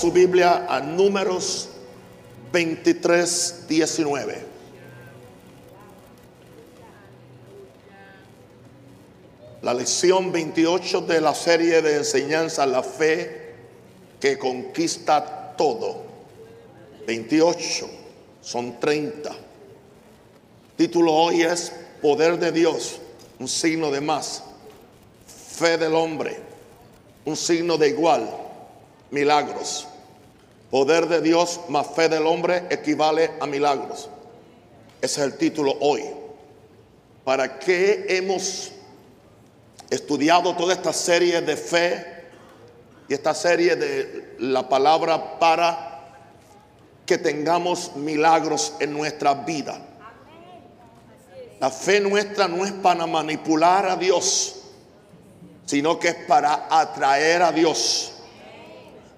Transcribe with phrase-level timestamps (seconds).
[0.00, 1.70] Su Biblia a números
[2.52, 4.44] 23, 19.
[9.62, 13.54] La lección 28 de la serie de enseñanza La fe
[14.20, 16.02] que conquista todo.
[17.06, 17.88] 28,
[18.42, 19.34] son 30.
[20.76, 21.72] Título hoy es
[22.02, 23.00] Poder de Dios,
[23.38, 24.42] un signo de más.
[25.56, 26.38] Fe del hombre,
[27.24, 28.42] un signo de igual.
[29.10, 29.86] Milagros.
[30.76, 34.10] Poder de Dios más fe del hombre equivale a milagros.
[35.00, 36.04] Ese es el título hoy.
[37.24, 38.72] ¿Para qué hemos
[39.88, 42.24] estudiado toda esta serie de fe
[43.08, 46.12] y esta serie de la palabra para
[47.06, 49.80] que tengamos milagros en nuestra vida.
[51.58, 54.56] La fe nuestra no es para manipular a Dios,
[55.64, 58.12] sino que es para atraer a Dios.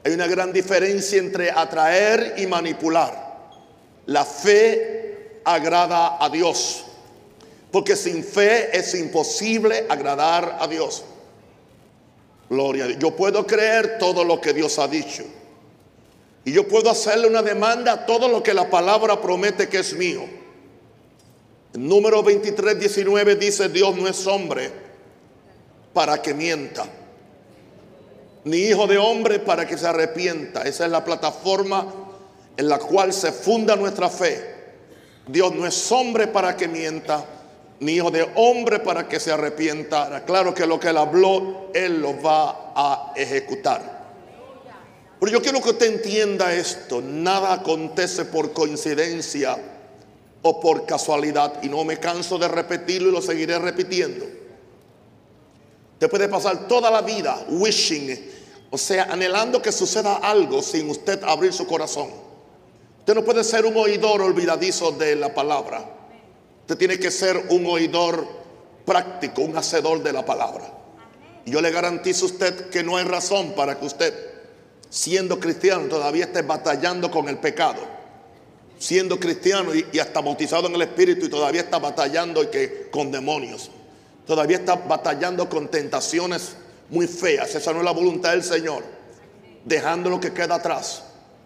[0.08, 3.50] Hay una gran diferencia entre atraer y manipular.
[4.06, 6.86] La fe agrada a Dios.
[7.70, 11.04] Porque sin fe es imposible agradar a Dios.
[12.48, 12.98] Gloria a Dios.
[13.00, 15.24] Yo puedo creer todo lo que Dios ha dicho.
[16.42, 19.92] Y yo puedo hacerle una demanda a todo lo que la palabra promete que es
[19.92, 20.22] mío.
[21.74, 24.70] Número 23, 19 dice, Dios no es hombre
[25.92, 26.86] para que mienta.
[28.48, 30.62] Ni hijo de hombre para que se arrepienta.
[30.62, 31.86] Esa es la plataforma
[32.56, 34.56] en la cual se funda nuestra fe.
[35.26, 37.26] Dios no es hombre para que mienta
[37.80, 40.24] ni hijo de hombre para que se arrepienta.
[40.24, 43.98] Claro que lo que él habló, él lo va a ejecutar.
[45.20, 47.02] Pero yo quiero que usted entienda esto.
[47.02, 49.58] Nada acontece por coincidencia
[50.40, 51.62] o por casualidad.
[51.62, 54.24] Y no me canso de repetirlo y lo seguiré repitiendo.
[55.98, 58.37] Usted puede pasar toda la vida wishing,
[58.70, 62.10] o sea, anhelando que suceda algo sin usted abrir su corazón.
[62.98, 65.82] Usted no puede ser un oidor olvidadizo de la palabra.
[66.60, 68.26] Usted tiene que ser un oidor
[68.84, 70.70] práctico, un hacedor de la palabra.
[71.46, 74.14] Y yo le garantizo a usted que no hay razón para que usted,
[74.90, 77.80] siendo cristiano, todavía esté batallando con el pecado.
[78.78, 83.10] Siendo cristiano y, hasta bautizado en el Espíritu y todavía está batallando y que, con
[83.10, 83.70] demonios.
[84.26, 86.54] Todavía está batallando con tentaciones
[86.90, 87.54] muy feas.
[87.54, 88.82] Esa no es la voluntad del Señor.
[89.64, 91.02] Dejando lo que queda atrás.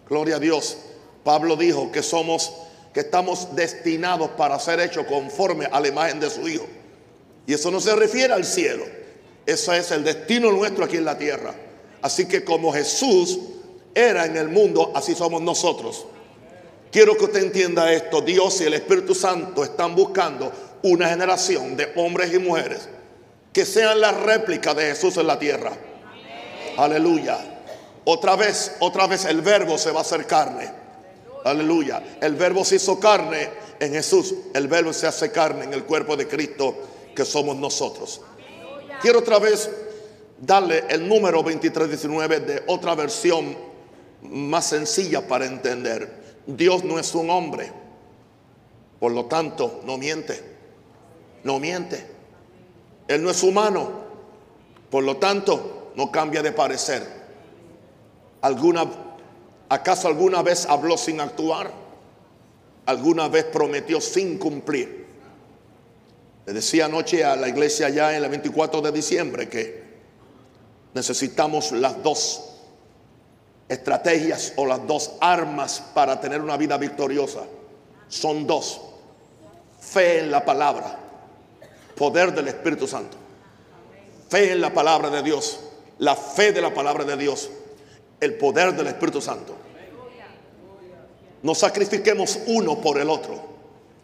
[0.07, 0.77] Gloria a Dios.
[1.23, 2.53] Pablo dijo que somos
[2.93, 6.67] que estamos destinados para ser hechos conforme a la imagen de su Hijo.
[7.47, 8.85] Y eso no se refiere al cielo.
[9.45, 11.53] Eso es el destino nuestro aquí en la tierra.
[12.01, 13.39] Así que como Jesús
[13.95, 16.05] era en el mundo, así somos nosotros.
[16.91, 18.21] Quiero que usted entienda esto.
[18.21, 20.51] Dios y el Espíritu Santo están buscando
[20.83, 22.87] una generación de hombres y mujeres
[23.53, 25.71] que sean la réplica de Jesús en la tierra.
[26.77, 27.37] Aleluya.
[28.03, 30.69] Otra vez, otra vez el verbo se va a hacer carne.
[31.45, 32.03] Aleluya.
[32.19, 33.49] El verbo se hizo carne
[33.79, 34.33] en Jesús.
[34.53, 36.75] El verbo se hace carne en el cuerpo de Cristo
[37.15, 38.21] que somos nosotros.
[39.01, 39.69] Quiero otra vez
[40.39, 43.55] darle el número 2319 de otra versión
[44.23, 46.23] más sencilla para entender.
[46.47, 47.71] Dios no es un hombre.
[48.99, 50.41] Por lo tanto, no miente.
[51.43, 52.12] No miente.
[53.07, 54.03] Él no es humano.
[54.89, 57.23] Por lo tanto, no cambia de parecer.
[58.41, 58.85] Alguna
[59.73, 61.71] ¿Acaso alguna vez habló sin actuar?
[62.85, 65.07] ¿Alguna vez prometió sin cumplir?
[66.45, 69.83] Le decía anoche a la iglesia ya en el 24 de diciembre que
[70.93, 72.51] necesitamos las dos
[73.67, 77.41] estrategias o las dos armas para tener una vida victoriosa.
[78.09, 78.79] Son dos.
[79.79, 80.99] Fe en la palabra,
[81.95, 83.17] poder del Espíritu Santo.
[84.29, 85.59] Fe en la palabra de Dios,
[85.99, 87.49] la fe de la palabra de Dios,
[88.19, 89.55] el poder del Espíritu Santo.
[91.41, 93.39] No sacrifiquemos uno por el otro.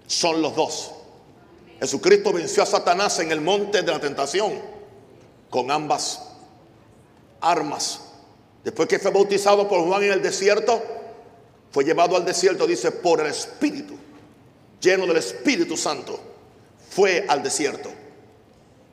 [0.08, 0.92] Son los dos.
[1.80, 4.54] Jesucristo venció a Satanás en el monte de la tentación
[5.50, 6.22] con ambas
[7.40, 8.02] armas.
[8.64, 10.84] Después que fue bautizado por Juan en el desierto,
[11.72, 13.96] fue llevado al desierto, dice, por el Espíritu,
[14.82, 16.20] lleno del Espíritu Santo,
[17.00, 17.90] fue al desierto.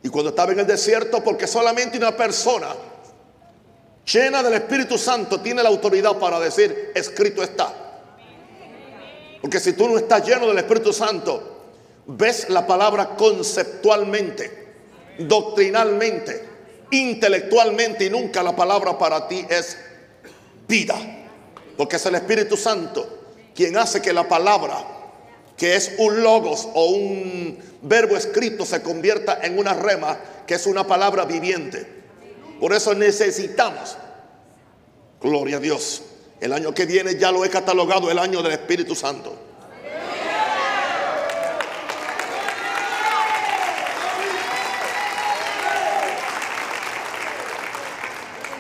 [0.01, 2.69] Y cuando estaba en el desierto, porque solamente una persona
[4.05, 7.75] llena del Espíritu Santo tiene la autoridad para decir, escrito está.
[9.43, 11.65] Porque si tú no estás lleno del Espíritu Santo,
[12.07, 14.69] ves la palabra conceptualmente,
[15.19, 16.45] doctrinalmente,
[16.93, 19.77] intelectualmente y nunca la palabra para ti es
[20.69, 20.95] vida.
[21.77, 23.05] Porque es el Espíritu Santo
[23.53, 24.77] quien hace que la palabra,
[25.57, 30.67] que es un logos o un verbo escrito, se convierta en una rema, que es
[30.67, 31.87] una palabra viviente.
[32.61, 33.97] Por eso necesitamos
[35.21, 36.03] Gloria a Dios.
[36.41, 39.37] El año que viene ya lo he catalogado el año del Espíritu Santo.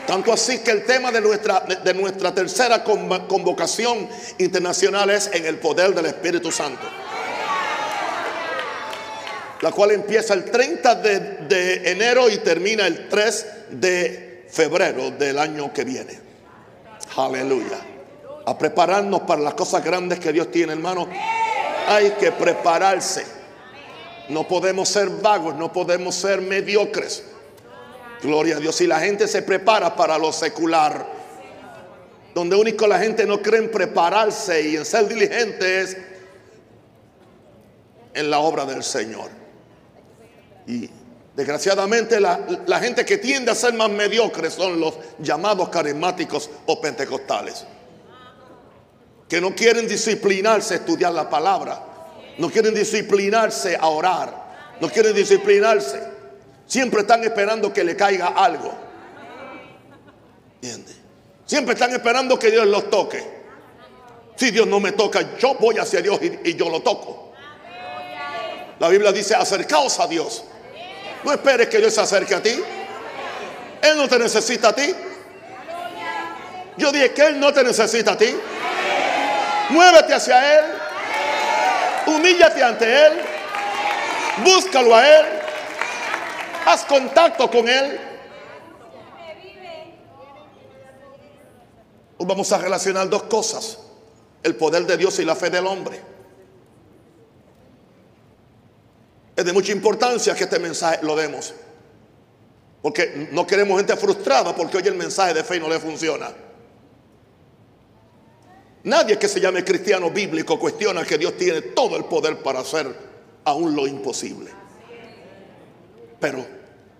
[0.06, 4.08] Tanto así que el tema de nuestra, de nuestra tercera convocación
[4.38, 6.88] internacional es en el poder del Espíritu Santo.
[9.66, 15.72] La cual empieza el 30 de, enero y termina el 3 de febrero del año
[15.72, 16.20] que viene.
[17.16, 17.80] Aleluya.
[18.46, 21.08] A prepararnos para las cosas grandes que Dios tiene, hermano.
[21.88, 23.26] Hay que prepararse.
[24.28, 27.24] No podemos ser vagos, no podemos ser mediocres.
[28.22, 28.76] Gloria a Dios.
[28.76, 31.04] Si la gente se prepara para lo secular,
[32.36, 35.96] donde único la gente no cree en prepararse y en ser diligente es
[38.14, 39.45] en la obra del Señor.
[40.66, 40.88] Y
[41.34, 46.80] desgraciadamente la, la gente que tiende a ser más mediocre son los llamados carismáticos o
[46.80, 47.64] pentecostales.
[49.28, 51.82] Que no quieren disciplinarse a estudiar la palabra.
[52.38, 54.46] No quieren disciplinarse a orar.
[54.80, 56.16] No quieren disciplinarse
[56.66, 58.74] Siempre están esperando que le caiga algo.
[60.60, 60.96] ¿Entiendes?
[61.44, 63.36] Siempre están esperando que Dios los toque.
[64.34, 67.32] Si Dios no me toca, yo voy hacia Dios y, yo lo toco.
[68.80, 70.44] La Biblia dice, acercaos a Dios.
[71.26, 72.62] No esperes que Dios se acerque a ti.
[73.82, 74.94] Él no te necesita a ti.
[76.76, 78.32] Yo dije que Él no te necesita a ti.
[79.70, 80.64] Muévete hacia Él.
[82.06, 83.12] Humíllate ante Él.
[84.44, 85.26] Búscalo a Él.
[86.64, 88.00] Haz contacto con Él.
[92.20, 93.80] Vamos a relacionar dos cosas.
[94.44, 96.00] El poder de Dios y la fe del hombre.
[99.36, 101.52] Es de mucha importancia que este mensaje lo demos.
[102.80, 106.32] Porque no queremos gente frustrada porque hoy el mensaje de fe no le funciona.
[108.84, 112.86] Nadie que se llame cristiano bíblico cuestiona que Dios tiene todo el poder para hacer
[113.44, 114.50] aún lo imposible.
[116.18, 116.46] Pero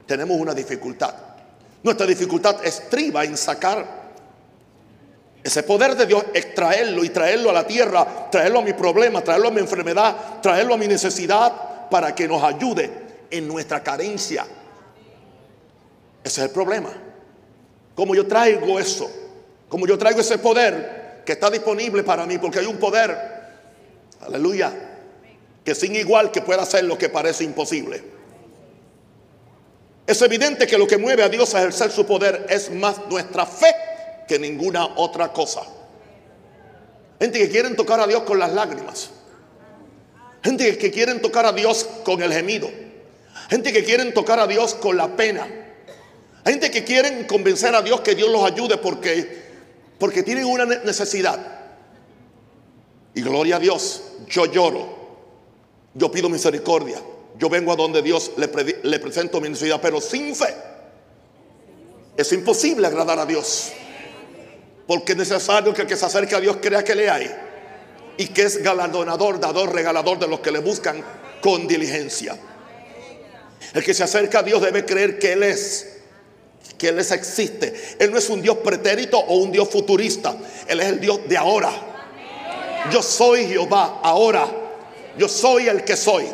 [0.04, 1.14] tenemos una dificultad.
[1.82, 4.06] Nuestra dificultad estriba en sacar
[5.42, 9.48] ese poder de Dios, extraerlo y traerlo a la tierra, traerlo a mi problema, traerlo
[9.48, 12.90] a mi enfermedad, traerlo a mi necesidad para que nos ayude
[13.30, 14.46] en nuestra carencia.
[16.22, 16.90] Ese es el problema.
[17.94, 19.10] Como yo traigo eso,
[19.68, 23.16] como yo traigo ese poder que está disponible para mí, porque hay un poder,
[24.20, 24.72] aleluya,
[25.64, 28.02] que sin igual que pueda hacer lo que parece imposible.
[30.06, 33.44] Es evidente que lo que mueve a Dios a ejercer su poder es más nuestra
[33.44, 33.74] fe
[34.28, 35.62] que ninguna otra cosa.
[37.18, 39.10] Gente que quieren tocar a Dios con las lágrimas.
[40.46, 42.70] Gente que quieren tocar a Dios con el gemido.
[43.50, 45.44] Gente que quieren tocar a Dios con la pena.
[46.46, 49.42] Gente que quieren convencer a Dios que Dios los ayude porque,
[49.98, 51.36] porque tienen una necesidad.
[53.12, 54.86] Y gloria a Dios, yo lloro.
[55.94, 57.02] Yo pido misericordia.
[57.36, 58.46] Yo vengo a donde Dios le,
[59.00, 60.54] presento mi necesidad, pero sin fe
[62.16, 63.72] es imposible agradar a Dios.
[64.86, 67.45] Porque es necesario que el que se acerque a Dios crea que le hay.
[68.18, 71.02] Y que es galardonador, dador, regalador de los que le buscan
[71.40, 72.36] con diligencia.
[73.74, 75.98] El que se acerca a Dios debe creer que Él es.
[76.78, 77.74] Que Él es, existe.
[77.98, 80.36] Él no es un Dios pretérito o un Dios futurista.
[80.66, 81.70] Él es el Dios de ahora.
[82.90, 84.46] Yo soy Jehová ahora.
[85.18, 86.26] Yo soy el que soy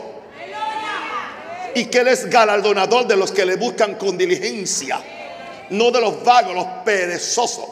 [1.75, 5.01] y que Él es galardonador de los que le buscan con diligencia,
[5.71, 7.67] no de los vagos, los perezosos.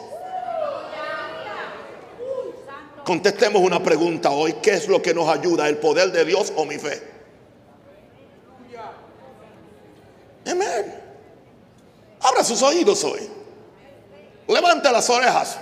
[3.05, 6.65] Contestemos una pregunta hoy, ¿qué es lo que nos ayuda, el poder de Dios o
[6.65, 7.01] mi fe?
[10.45, 11.01] Amén.
[12.21, 13.29] Abra sus oídos hoy.
[14.47, 15.57] Levante las orejas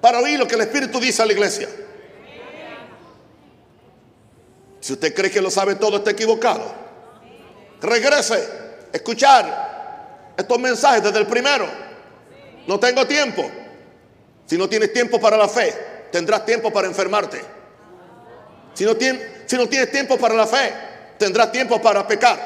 [0.00, 1.68] para oír lo que el Espíritu dice a la iglesia.
[4.80, 6.88] Si usted cree que lo sabe todo, está equivocado
[7.80, 8.48] regrese,
[8.92, 11.66] escuchar estos mensajes desde el primero.
[12.66, 13.48] No tengo tiempo.
[14.46, 15.74] Si no tienes tiempo para la fe,
[16.10, 17.40] tendrás tiempo para enfermarte.
[18.74, 20.72] Si no, tienes, tiempo para la fe,
[21.18, 22.38] tendrás tiempo para pecar.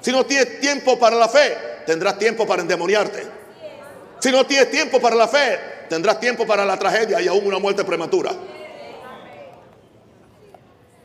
[0.00, 3.24] Si no tienes tiempo para la fe, tendrás tiempo para endemoniarte.
[4.18, 7.58] Si no tienes tiempo para la fe, tendrás tiempo para la tragedia y aún una
[7.58, 8.32] muerte prematura.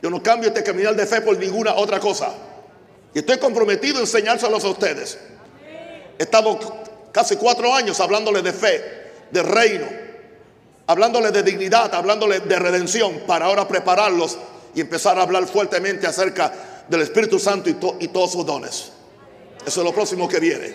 [0.02, 2.32] Yo no cambio este caminar de fe por ninguna otra cosa.
[3.14, 5.18] Y estoy comprometido a enseñárselos a ustedes.
[6.18, 6.58] He estado
[7.12, 9.86] casi cuatro años hablándoles de fe, de reino,
[10.90, 14.36] hablándoles de dignidad, hablándoles de redención, para ahora prepararlos
[14.74, 16.52] y empezar a hablar fuertemente acerca
[16.88, 18.90] del Espíritu Santo y, todos sus dones.
[19.64, 20.74] Eso es lo próximo que viene.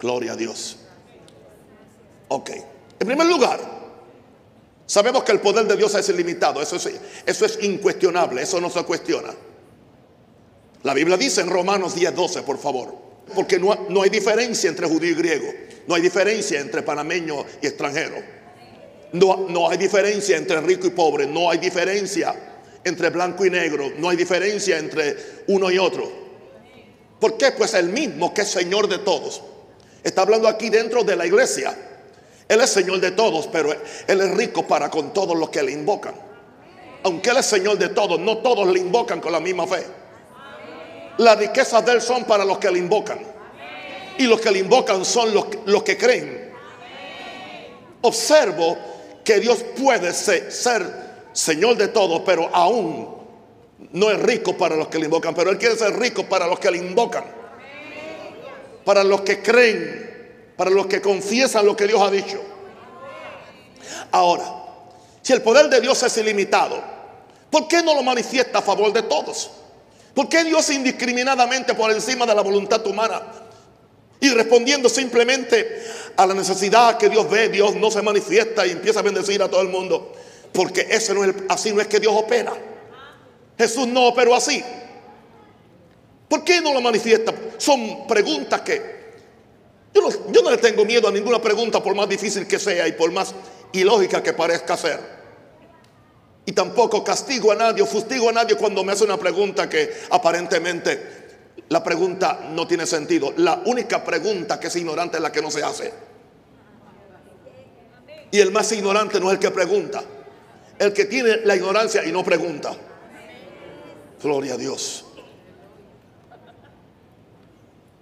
[0.00, 0.76] Gloria a Dios.
[2.26, 2.50] Ok.
[2.98, 3.60] En primer lugar,
[4.86, 6.60] sabemos que el poder de Dios es ilimitado.
[6.60, 6.90] Eso es,
[7.24, 8.42] eso es incuestionable.
[8.42, 9.32] Eso no se cuestiona.
[10.82, 13.05] La Biblia dice en Romanos 10:12, por favor.
[13.34, 15.52] Porque no, no hay diferencia entre judío y griego.
[15.86, 18.16] No hay diferencia entre panameño y extranjero.
[19.12, 21.26] No, no hay diferencia entre rico y pobre.
[21.26, 22.34] No hay diferencia
[22.84, 23.92] entre blanco y negro.
[23.98, 25.16] No hay diferencia entre
[25.48, 26.26] uno y otro.
[27.20, 27.52] ¿Por qué?
[27.52, 29.42] Pues el mismo que es Señor de todos.
[30.02, 31.76] Está hablando aquí dentro de la iglesia.
[32.48, 35.72] Él es Señor de todos, pero Él es rico para con todos los que le
[35.72, 36.14] invocan.
[37.02, 39.84] Aunque Él es Señor de todos, no todos le invocan con la misma fe.
[41.18, 43.18] Las riquezas de Él son para los que le invocan.
[44.18, 46.52] Y los que le invocan son los, los que creen.
[48.02, 48.76] Observo
[49.24, 53.14] que Dios puede ser, ser Señor de todos, pero aún
[53.92, 55.34] no es rico para los que le invocan.
[55.34, 57.24] Pero Él quiere ser rico para los que le invocan.
[58.84, 60.52] Para los que creen.
[60.56, 62.40] Para los que confiesan lo que Dios ha dicho.
[64.12, 64.44] Ahora,
[65.20, 66.82] si el poder de Dios es ilimitado,
[67.50, 69.50] ¿por qué no lo manifiesta a favor de todos?
[70.16, 73.20] ¿Por qué Dios indiscriminadamente por encima de la voluntad humana?
[74.18, 75.84] Y respondiendo simplemente
[76.16, 79.50] a la necesidad que Dios ve, Dios no se manifiesta y empieza a bendecir a
[79.50, 80.14] todo el mundo.
[80.54, 82.54] Porque ese no es así no es que Dios opera.
[83.58, 84.64] Jesús no operó así.
[86.30, 87.34] ¿Por qué no lo manifiesta?
[87.58, 88.96] Son preguntas que
[89.92, 92.88] yo no, yo no le tengo miedo a ninguna pregunta por más difícil que sea
[92.88, 93.34] y por más
[93.70, 95.15] ilógica que parezca ser.
[96.46, 101.26] Y tampoco castigo a nadie fustigo a nadie cuando me hace una pregunta que aparentemente
[101.68, 103.34] la pregunta no tiene sentido.
[103.36, 105.92] La única pregunta que es ignorante es la que no se hace.
[108.30, 110.02] Y el más ignorante no es el que pregunta.
[110.78, 112.74] El que tiene la ignorancia y no pregunta.
[114.22, 115.04] Gloria a Dios.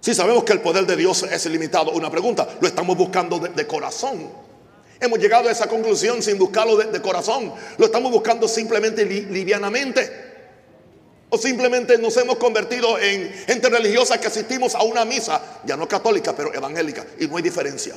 [0.01, 3.65] Si sabemos que el poder de Dios es ilimitado, una pregunta, lo estamos buscando de
[3.65, 4.29] corazón.
[4.99, 7.53] Hemos llegado a esa conclusión sin buscarlo de, corazón.
[7.77, 10.25] Lo estamos buscando simplemente li, livianamente.
[11.29, 15.87] O simplemente nos hemos convertido en gente religiosa que asistimos a una misa, ya no
[15.87, 17.05] católica, pero evangélica.
[17.19, 17.95] Y no hay diferencia.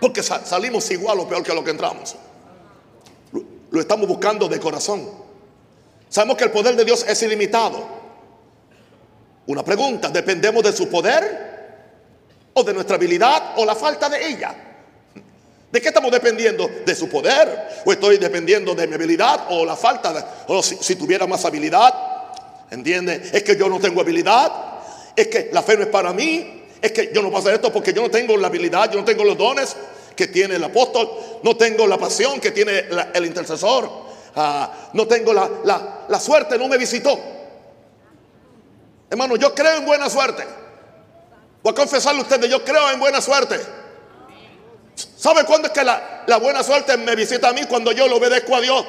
[0.00, 2.14] Porque sa salimos igual o peor que lo que entramos.
[3.32, 5.10] Lo, lo estamos buscando de corazón.
[6.08, 7.98] Sabemos que el poder de Dios es ilimitado.
[9.46, 11.47] Una pregunta, ¿dependemos de su poder?
[12.64, 14.54] De nuestra habilidad o la falta de ella.
[15.70, 16.68] ¿De qué estamos dependiendo?
[16.86, 17.82] ¿De su poder?
[17.84, 20.44] ¿O estoy dependiendo de mi habilidad o la falta.
[20.48, 21.94] O si, tuviera más habilidad,
[22.70, 23.30] ¿entiende?
[23.32, 24.50] Es que yo no tengo habilidad,
[25.14, 27.72] es que la fe no es para mí, es que yo no puedo hacer esto
[27.72, 29.76] porque yo no tengo la habilidad, yo no tengo los dones
[30.16, 31.10] que tiene el apóstol,
[31.42, 34.40] no tengo la pasión que tiene el intercesor, uh,
[34.94, 37.18] no tengo la, la, la suerte, no me visitó.
[39.10, 40.44] Hermano, yo creo en buena suerte.
[41.62, 43.58] Voy a confesarle a ustedes, yo creo en buena suerte.
[45.16, 47.64] ¿Sabe cuándo es que la, la, buena suerte me visita a mí?
[47.64, 48.84] Cuando yo lo obedezco a Dios.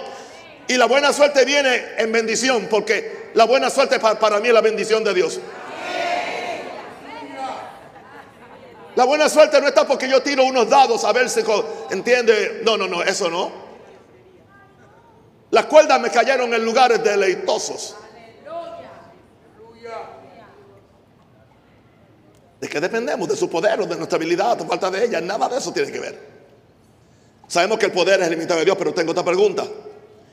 [0.68, 4.54] Y la buena suerte viene en bendición, porque la buena suerte para, para mí es
[4.54, 5.40] la bendición de Dios.
[8.96, 11.42] La buena suerte no está porque yo tiro unos dados a ver si
[11.90, 12.62] entiende.
[12.66, 13.52] No, no, no, eso no.
[15.52, 17.96] Las cuerdas me cayeron en lugares deleitosos.
[22.60, 23.28] ¿De qué dependemos?
[23.30, 25.22] ¿De su poder o de nuestra habilidad o falta de ella?
[25.22, 26.20] Nada de eso tiene que ver.
[27.48, 29.66] Sabemos que el poder es limitado de Dios, pero tengo otra pregunta.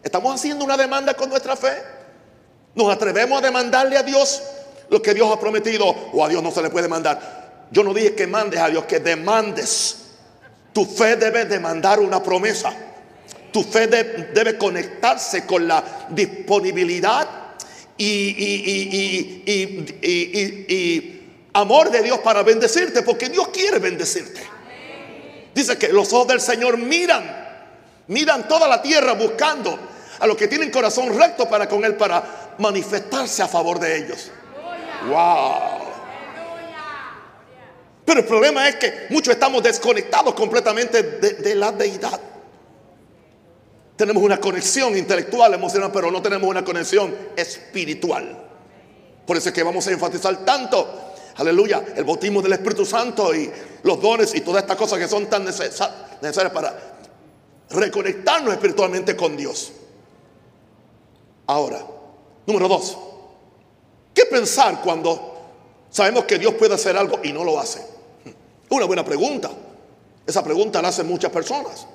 [0.02, 1.72] ¿Estamos haciendo una demanda con nuestra fe?
[2.74, 4.42] ¿Nos atrevemos a demandarle a Dios
[4.90, 7.66] lo que Dios ha prometido o a Dios no se le puede mandar?
[7.70, 9.96] Yo no dije que mandes a Dios, que demandes.
[10.72, 12.74] Tu fe debe demandar una promesa.
[13.52, 14.04] Tu fe de,
[14.34, 17.28] debe conectarse con la disponibilidad
[17.96, 19.42] y, y,
[20.02, 21.15] y, y
[21.56, 24.42] amor de Dios para bendecirte, porque Dios quiere bendecirte.
[25.54, 27.24] Dice que los ojos del Señor miran,
[28.08, 29.78] miran toda la tierra buscando
[30.18, 34.30] a los que tienen corazón recto para con Él, para manifestarse a favor de ellos.
[35.08, 35.86] Wow.
[38.04, 42.20] Pero el problema es que muchos estamos desconectados completamente de, de la deidad.
[43.96, 48.44] Tenemos una conexión intelectual, emocional, pero no tenemos una conexión espiritual.
[49.26, 51.05] Por eso es que vamos a enfatizar tanto
[51.36, 53.50] aleluya, el bautismo del Espíritu Santo y
[53.82, 56.96] los dones y todas estas cosas que son tan necesarias para
[57.70, 59.72] reconectarnos espiritualmente con Dios.
[61.46, 61.84] Ahora,
[62.46, 62.96] número dos,
[64.14, 65.34] ¿qué pensar cuando
[65.90, 67.84] sabemos que Dios puede hacer algo y no lo hace?
[68.70, 69.50] Una buena pregunta.
[70.26, 71.86] Esa pregunta la hacen muchas personas.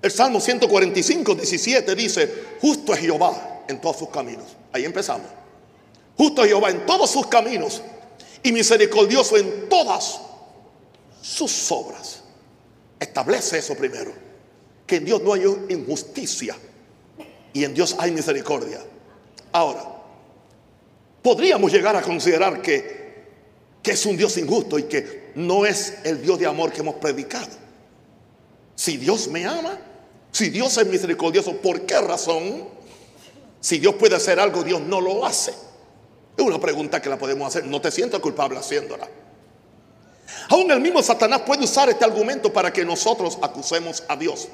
[0.00, 4.46] El Salmo 145, 17 dice, justo es Jehová en todos sus caminos.
[4.72, 5.26] Ahí empezamos.
[6.18, 7.80] Justo Jehová en todos sus caminos
[8.42, 10.20] y misericordioso en todas
[11.22, 12.22] sus obras.
[12.98, 14.12] Establece eso primero,
[14.84, 16.56] que en Dios no hay injusticia
[17.52, 18.80] y en Dios hay misericordia.
[19.52, 19.84] Ahora,
[21.22, 23.22] podríamos llegar a considerar que,
[23.80, 26.96] que es un Dios injusto y que no es el Dios de amor que hemos
[26.96, 27.46] predicado.
[28.74, 29.78] Si Dios me ama,
[30.32, 32.68] si Dios es misericordioso, ¿por qué razón?
[33.60, 35.67] Si Dios puede hacer algo, Dios no lo hace.
[36.38, 37.66] Es una pregunta que la podemos hacer.
[37.66, 39.08] No te siento culpable haciéndola.
[40.50, 44.46] Aún el mismo Satanás puede usar este argumento para que nosotros acusemos a Dios.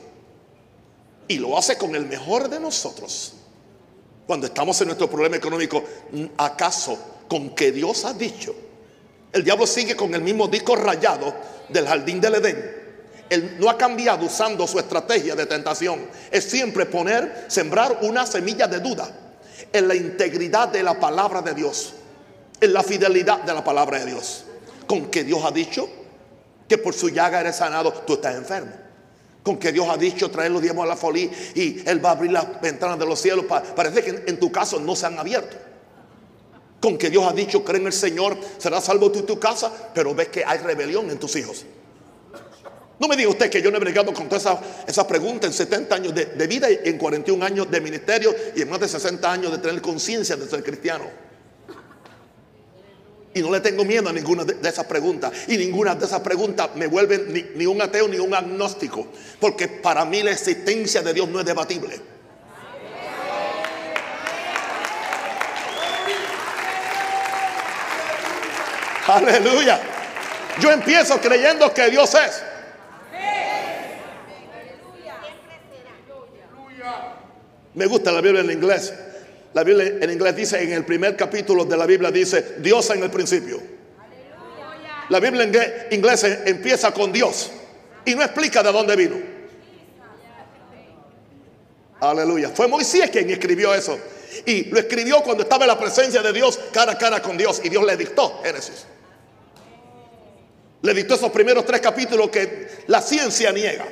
[1.29, 3.35] Y lo hace con el mejor de nosotros.
[4.27, 5.85] Cuando estamos en nuestro problema económico,
[6.39, 6.97] ¿acaso
[7.29, 8.55] con que Dios ha dicho?
[9.31, 11.35] El diablo sigue con el mismo disco rayado
[11.69, 12.85] del jardín del Edén
[13.31, 16.07] él no ha cambiado usando su estrategia de tentación.
[16.31, 19.24] Es siempre poner, sembrar una semilla de duda
[19.75, 21.95] en la integridad de la palabra de Dios,
[22.61, 24.45] en la fidelidad de la palabra de Dios.
[24.87, 25.89] Con que Dios ha dicho
[26.69, 28.71] que por su llaga eres sanado, tú estás enfermo.
[29.43, 32.13] Con que Dios ha dicho traer los diezmos a la folía y Él va a
[32.13, 33.47] abrir las ventanas de los cielos.
[33.75, 35.57] Parece que en tu caso no se han abierto.
[36.81, 39.73] Con que Dios ha dicho, cree en el Señor, serás salvo tú y tu casa,
[39.93, 41.67] pero ves que hay rebelión en tus hijos.
[43.05, 45.95] No me diga usted que yo no he bregado con todas esas preguntas en 70
[45.95, 49.53] años de, vida y en 41 años de ministerio y en más de 60 años
[49.53, 51.05] de tener conciencia de ser cristiano.
[53.35, 55.35] Y no le tengo miedo a ninguna de, esas preguntas.
[55.49, 59.07] Y ninguna de esas preguntas me vuelven ni un ateo ni un agnóstico.
[59.39, 62.01] Porque para mí la existencia de Dios no es debatible.
[69.09, 69.79] Aleluya.
[70.59, 72.54] Yo empiezo creyendo que Dios es.
[77.75, 78.93] Me gusta la Biblia en inglés.
[79.53, 83.03] La Biblia en inglés dice, en el primer capítulo de la Biblia dice, Dios en
[83.03, 83.61] el principio.
[85.09, 87.51] La Biblia en inglés empieza con Dios
[88.05, 89.17] y no explica de dónde vino.
[92.01, 92.51] Aleluya.
[92.51, 93.99] Fue Moisés quien escribió eso.
[94.47, 97.61] Y lo escribió cuando estaba en la presencia de Dios, cara a cara con Dios.
[97.65, 98.87] Y Dios le dictó Génesis.
[100.83, 103.87] Le dictó esos primeros tres capítulos que la ciencia niega.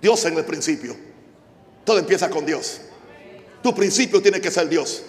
[0.00, 1.09] Dios en el principio.
[1.90, 2.82] Todo empieza con Dios.
[3.60, 5.02] Tu principio tiene que ser Dios.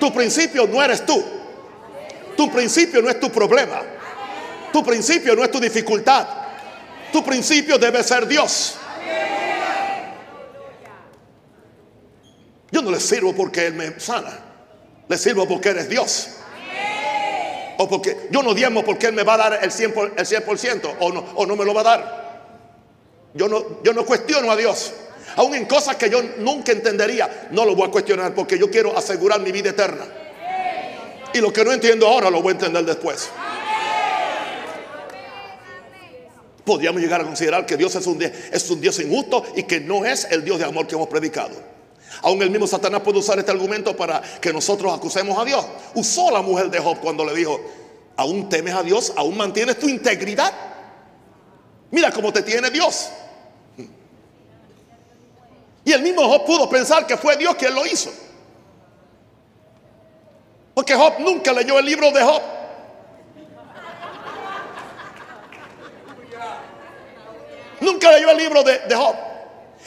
[0.00, 1.24] Tu principio no eres tú.
[2.36, 3.80] Tu principio no es tu problema.
[4.72, 6.26] Tu principio no es tu dificultad.
[7.12, 8.78] Tu principio debe ser Dios.
[12.72, 14.40] Yo no le sirvo porque Él me sana.
[15.08, 16.30] Le sirvo porque eres Dios.
[17.76, 20.82] O porque yo no diezmo porque Él me va a dar el 100%, el 100
[20.98, 22.28] o, no, o no me lo va a dar.
[23.34, 24.94] Yo no, yo no cuestiono a Dios
[25.38, 28.96] aún en cosas que yo nunca entendería, no lo voy a cuestionar porque yo quiero
[28.98, 30.04] asegurar mi vida eterna.
[31.32, 33.30] Y lo que no entiendo ahora lo voy a entender después.
[36.64, 40.04] Podríamos llegar a considerar que Dios es un, es un Dios injusto y que no
[40.04, 41.54] es el Dios de amor que hemos predicado.
[42.22, 45.64] Aún el mismo Satanás puede usar este argumento para que nosotros acusemos a Dios.
[45.94, 47.60] Usó la mujer de Job cuando le dijo,
[48.16, 50.52] aún temes a Dios, aún mantienes tu integridad.
[51.92, 53.10] Mira cómo te tiene Dios.
[55.88, 58.12] Y el mismo Job pudo pensar que fue Dios quien lo hizo.
[60.74, 62.42] Porque Job nunca leyó el libro de Job.
[67.80, 69.16] Nunca leyó el libro de, de, Job.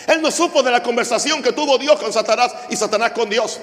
[0.08, 3.60] Él no supo de la conversación que tuvo Dios con Satanás y Satanás con Dios.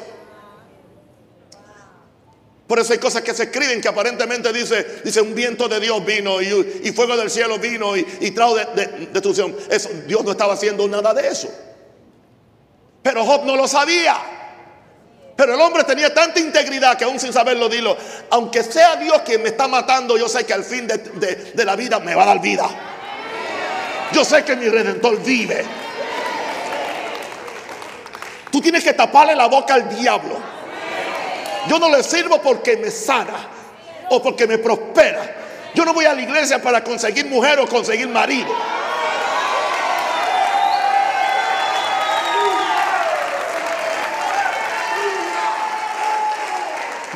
[2.68, 6.06] Por eso hay cosas que se escriben que aparentemente dice, dice un viento de Dios
[6.06, 9.56] vino y, fuego del cielo vino y, y trajo de, destrucción.
[9.68, 11.48] Eso, Dios no estaba haciendo nada de eso.
[13.08, 14.18] Pero Job no lo sabía.
[15.34, 17.96] Pero el hombre tenía tanta integridad que aún sin saberlo, dilo,
[18.28, 22.00] aunque sea Dios quien me está matando, yo sé que al fin de, la vida
[22.00, 22.68] me va a dar vida.
[24.12, 25.64] Yo sé que mi redentor vive.
[28.52, 30.38] Tú tienes que taparle la boca al diablo.
[31.66, 33.48] Yo no le sirvo porque me sana
[34.10, 35.70] o porque me prospera.
[35.74, 38.54] Yo no voy a la iglesia para conseguir mujer o conseguir marido.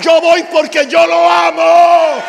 [0.02, 2.22] Yo voy porque yo lo amo.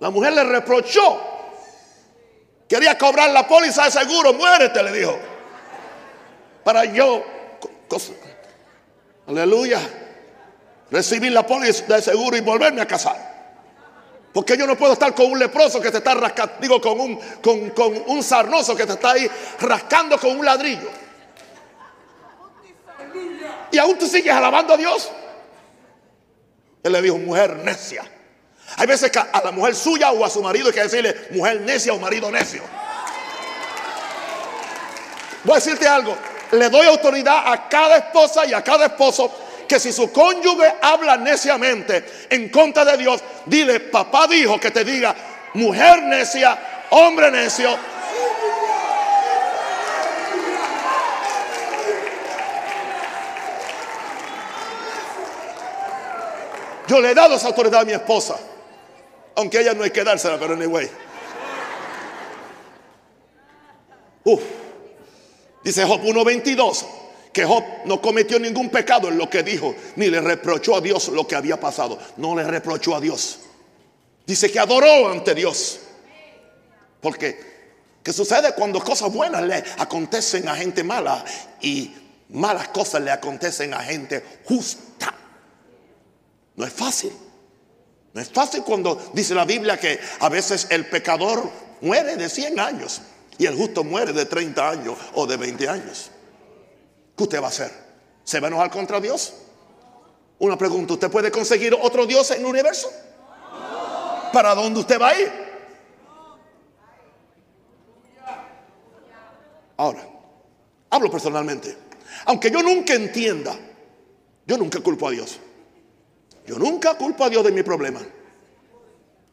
[0.00, 1.20] La mujer le reprochó.
[2.68, 4.32] Quería cobrar la póliza de seguro.
[4.32, 5.18] Muérete, le dijo.
[6.64, 7.22] Para yo,
[9.26, 9.80] aleluya,
[10.90, 13.33] recibir la póliza de seguro y volverme a casar.
[14.34, 17.16] Porque yo no puedo estar con un leproso que te está rascando, digo, con un,
[17.40, 20.90] con, un sarnoso que te está ahí rascando con un ladrillo.
[23.70, 25.08] y aún tú sigues alabando a Dios.
[26.82, 28.04] Él le dijo, mujer necia.
[28.76, 31.60] Hay veces que a la mujer suya o a su marido hay que decirle, mujer
[31.60, 32.62] necia o marido necio.
[35.44, 36.16] Voy a decirte algo.
[36.50, 39.32] Le doy autoridad a cada esposa y a cada esposo
[39.66, 44.84] que si su cónyuge habla neciamente en contra de Dios, dile, papá dijo que te
[44.84, 45.14] diga,
[45.54, 47.76] mujer necia, hombre necio.
[56.86, 58.36] Yo le he dado esa autoridad a mi esposa,
[59.36, 60.90] aunque ella no hay que dársela, pero anyway.
[64.24, 64.42] Uf.
[65.62, 67.03] Dice Job 1.22
[67.34, 71.08] que Job no cometió ningún pecado en lo que dijo, ni le reprochó a Dios
[71.08, 71.98] lo que había pasado.
[72.16, 73.40] No le reprochó a Dios.
[74.24, 75.80] Dice que adoró ante Dios.
[77.00, 77.38] Porque,
[78.04, 81.24] ¿qué sucede cuando cosas buenas le acontecen a gente mala
[81.60, 81.92] y
[82.30, 85.12] malas cosas le acontecen a gente justa?
[86.54, 87.12] No es fácil.
[88.12, 92.60] No es fácil cuando dice la Biblia que a veces el pecador muere de 100
[92.60, 93.00] años
[93.38, 96.12] y el justo muere de 30 años o de 20 años.
[97.16, 97.70] ¿Qué usted va a hacer?
[98.24, 99.34] ¿Se va a enojar contra Dios?
[100.38, 102.90] Una pregunta, ¿usted puede conseguir otro Dios en el universo?
[104.32, 105.32] ¿Para dónde usted va a ir?
[109.76, 110.08] Ahora,
[110.90, 111.76] hablo personalmente.
[112.26, 113.56] Aunque yo nunca entienda,
[114.46, 115.38] yo nunca culpo a Dios.
[116.46, 118.00] Yo nunca culpo a Dios de mi problema.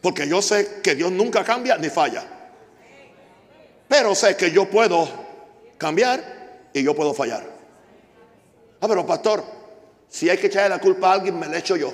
[0.01, 2.23] Porque yo sé que Dios nunca cambia ni falla.
[3.87, 5.07] Pero sé que yo puedo
[5.77, 7.50] cambiar y yo puedo fallar.
[8.81, 9.43] Ah, pero pastor,
[10.09, 11.93] si hay que echarle la culpa a alguien, me la echo yo.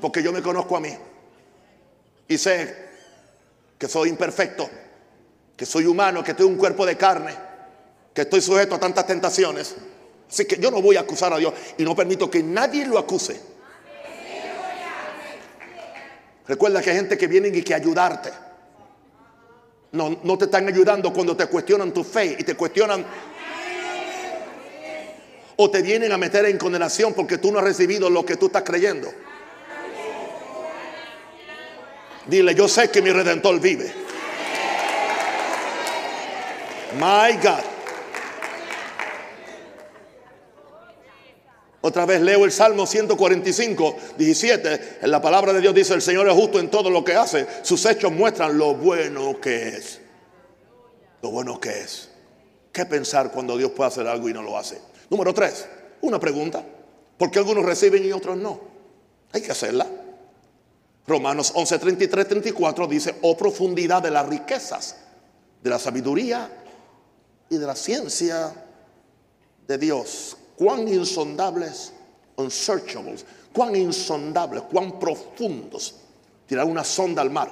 [0.00, 0.92] Porque yo me conozco a mí.
[2.26, 2.86] Y sé
[3.78, 4.68] que soy imperfecto,
[5.56, 7.32] que soy humano, que tengo un cuerpo de carne,
[8.12, 9.76] que estoy sujeto a tantas tentaciones.
[10.28, 12.98] Así que yo no voy a acusar a Dios y no permito que nadie lo
[12.98, 13.40] acuse.
[16.48, 18.30] Recuerda que hay gente que viene y que ayudarte.
[19.92, 23.06] No, no te están ayudando cuando te cuestionan tu fe y te cuestionan
[25.56, 28.46] o te vienen a meter en condenación porque tú no has recibido lo que tú
[28.46, 29.12] estás creyendo.
[32.26, 33.92] Dile, yo sé que mi redentor vive.
[36.98, 37.76] My God.
[41.82, 44.98] Otra vez leo el Salmo 145, 17.
[45.02, 47.46] En la palabra de Dios dice, el Señor es justo en todo lo que hace.
[47.62, 50.00] Sus hechos muestran lo bueno que es.
[51.22, 52.10] Lo bueno que es.
[52.72, 54.80] ¿Qué pensar cuando Dios puede hacer algo y no lo hace?
[55.10, 55.66] Número tres,
[56.02, 56.64] una pregunta.
[57.16, 58.60] ¿Por qué algunos reciben y otros no?
[59.32, 59.86] Hay que hacerla.
[61.06, 64.96] Romanos 11, 33, 34 dice, oh profundidad de las riquezas,
[65.62, 66.50] de la sabiduría
[67.48, 68.52] y de la ciencia
[69.66, 70.36] de Dios.
[70.56, 71.92] Cuán insondables,
[72.36, 75.94] unsearchables, cuán insondables, cuán profundos.
[76.46, 77.50] Tirar una sonda al mar,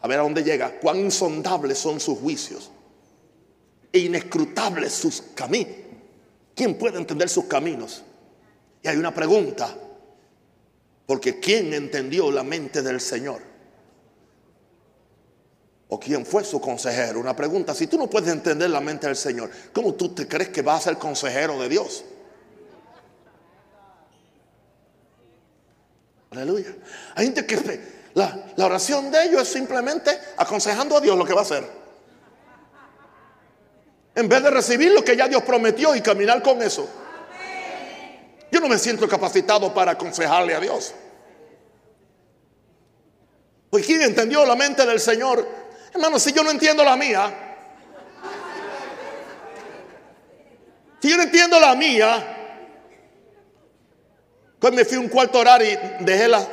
[0.00, 0.78] a ver a dónde llega.
[0.80, 2.70] Cuán insondables son sus juicios
[3.92, 5.83] e inescrutables sus caminos.
[6.54, 8.02] ¿Quién puede entender sus caminos?
[8.82, 9.74] Y hay una pregunta,
[11.06, 13.42] porque ¿quién entendió la mente del Señor?
[15.88, 17.20] ¿O quién fue su consejero?
[17.20, 20.50] Una pregunta, si tú no puedes entender la mente del Señor, ¿cómo tú te crees
[20.50, 22.04] que vas a ser consejero de Dios?
[26.30, 26.74] Aleluya.
[27.14, 27.80] Hay gente que
[28.14, 31.83] la, la oración de ellos es simplemente aconsejando a Dios lo que va a hacer.
[34.14, 36.88] En vez de recibir lo que ya Dios prometió y caminar con eso.
[38.50, 40.94] Yo no me siento capacitado para aconsejarle a Dios.
[43.70, 45.44] Pues ¿quién entendió la mente del Señor?
[45.92, 47.56] Hermano, si yo no entiendo la mía,
[51.00, 52.34] si yo no entiendo la mía,
[54.60, 56.46] pues me fui un cuarto orar y dejé las,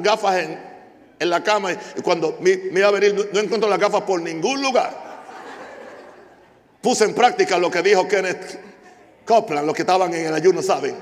[0.00, 4.20] gafas en, la cama y cuando me, iba a venir no encuentro las gafas por
[4.20, 5.11] ningún lugar
[6.82, 8.58] puse en práctica lo que dijo Kenneth
[9.24, 10.96] Copeland, los que estaban en el ayuno saben.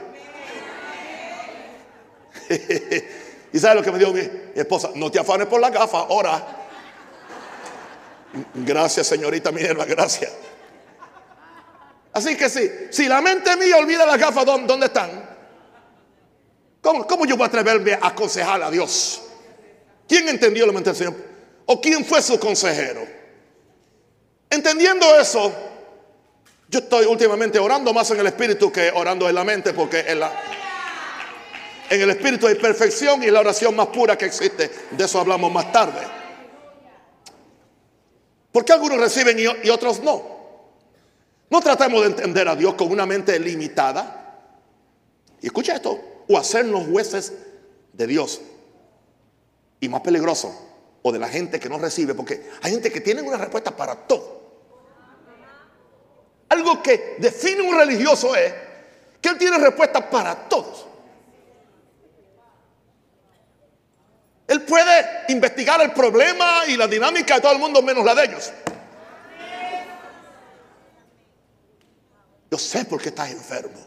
[3.53, 4.21] y sabe lo que me dijo mi,
[4.55, 6.59] esposa, no te afanes por la gafa, ora.
[8.55, 10.31] Gracias, señorita Minerva, gracias.
[12.13, 15.11] Así que sí, si la mente mía olvida las gafas, ¿dónde, están?
[16.83, 19.23] ¿Cómo, ¿Cómo, yo voy a atreverme a aconsejar a Dios?
[20.09, 21.15] ¿Quién entendió la mente del Señor?
[21.67, 23.07] ¿O quién fue su consejero?
[24.51, 25.53] Entendiendo eso,
[26.71, 30.21] yo estoy últimamente orando más en el espíritu que orando en la mente porque en,
[30.21, 30.33] la,
[31.91, 34.71] en el espíritu hay perfección y la oración más pura que existe.
[34.93, 36.01] De eso hablamos más tarde.
[38.53, 40.39] ¿Por qué algunos reciben y, otros no?
[41.51, 44.39] No tratemos de entender a Dios con una mente limitada.
[45.41, 47.33] Y escucha esto, o hacernos jueces
[47.93, 48.41] de Dios.
[49.81, 50.55] Y más peligroso,
[51.03, 53.97] o de la gente que no recibe, porque hay gente que tiene una respuesta para
[53.97, 54.40] todo.
[56.51, 58.53] Algo que define un religioso es
[59.23, 60.87] que él tiene respuesta para todos.
[64.49, 68.25] Él puede investigar el problema y la dinámica de todo el mundo menos la de
[68.25, 68.53] ellos.
[72.51, 73.79] Yo sé por qué estás enfermo.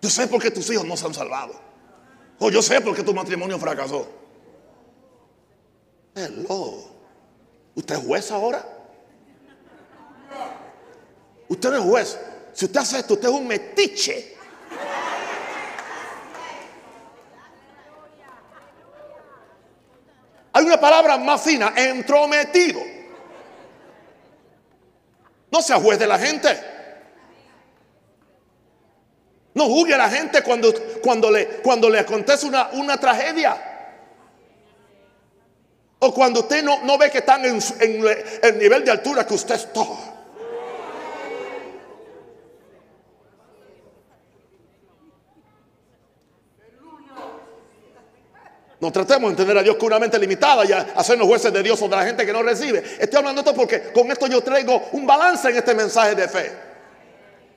[0.00, 1.60] Yo sé por qué tus hijos no se han salvado.
[2.38, 4.08] O yo sé por qué tu matrimonio fracasó.
[6.14, 6.90] Hello.
[7.74, 8.75] ¿Usted es juez ahora?
[11.48, 12.18] Usted no es juez.
[12.52, 14.36] Si usted hace esto, usted es un metiche.
[20.52, 22.80] Hay una palabra más fina, entrometido.
[25.50, 26.48] No sea juez de la gente.
[29.52, 33.56] No juzgue a la gente cuando, cuando, le, cuando le acontece una, una tragedia.
[35.98, 38.04] O cuando usted no, no ve que están en, en,
[38.42, 39.84] el nivel de altura que usted está.
[48.78, 51.96] No tratemos de entender a Dios con limitada y hacernos jueces de Dios o de
[51.96, 52.82] la gente que no recibe.
[52.98, 56.28] Estoy hablando de esto porque con esto yo traigo un balance en este mensaje de
[56.28, 56.52] fe.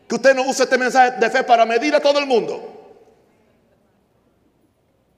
[0.08, 2.78] Que usted no use este mensaje de fe para medir a todo el mundo.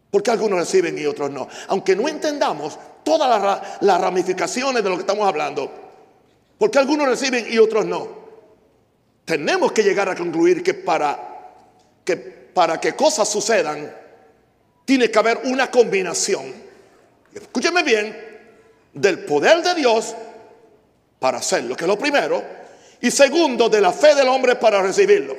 [0.09, 1.47] Porque algunos reciben y otros no.
[1.67, 5.71] Aunque no entendamos todas las, ramificaciones de lo que estamos hablando.
[6.57, 8.21] Porque algunos reciben y otros no.
[9.23, 11.19] Tenemos que llegar a concluir que, para
[12.81, 14.00] que cosas sucedan,
[14.91, 16.53] tiene que haber una combinación,
[17.33, 18.41] escúcheme bien,
[18.91, 20.13] del poder de Dios
[21.17, 22.43] para hacerlo, que es lo primero,
[22.99, 25.33] y segundo, de la fe del hombre para recibirlo.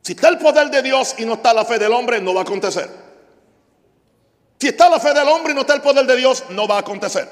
[0.00, 2.40] Si está el poder de Dios y no está la fe del hombre, no va
[2.40, 2.88] a acontecer.
[4.58, 6.76] Si está la fe del hombre y no está el poder de Dios, no va
[6.76, 7.28] a acontecer.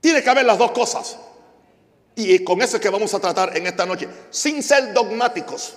[0.00, 1.18] Tiene que haber las dos cosas.
[2.16, 5.76] Y con eso es que vamos a tratar en esta noche, sin ser dogmáticos.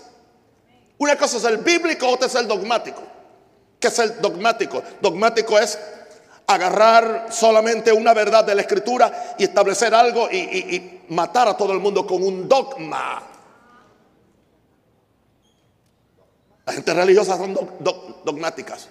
[1.01, 3.01] Una cosa es el bíblico, otra es el dogmático.
[3.79, 4.83] ¿Qué es el dogmático?
[5.01, 5.79] Dogmático es
[6.45, 11.79] agarrar solamente una verdad de la escritura y establecer algo y, matar a todo el
[11.79, 13.23] mundo con un dogma.
[16.67, 17.57] La gente religiosa son
[18.23, 18.87] dogmáticas.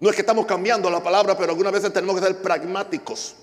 [0.00, 3.34] No es que estamos cambiando la palabra, pero algunas veces tenemos que ser pragmáticos.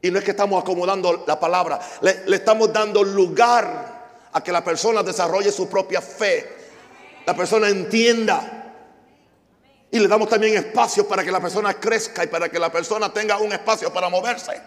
[0.00, 3.97] Y no es que estamos acomodando la palabra, le estamos dando lugar
[4.32, 6.46] a que la persona desarrolle su propia fe.
[7.26, 8.74] La persona entienda.
[9.90, 13.12] Y le damos también espacio para que la persona crezca y para que la persona
[13.12, 14.60] tenga un espacio para moverse.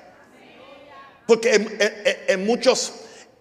[1.27, 1.53] Porque
[2.27, 2.91] en, muchos,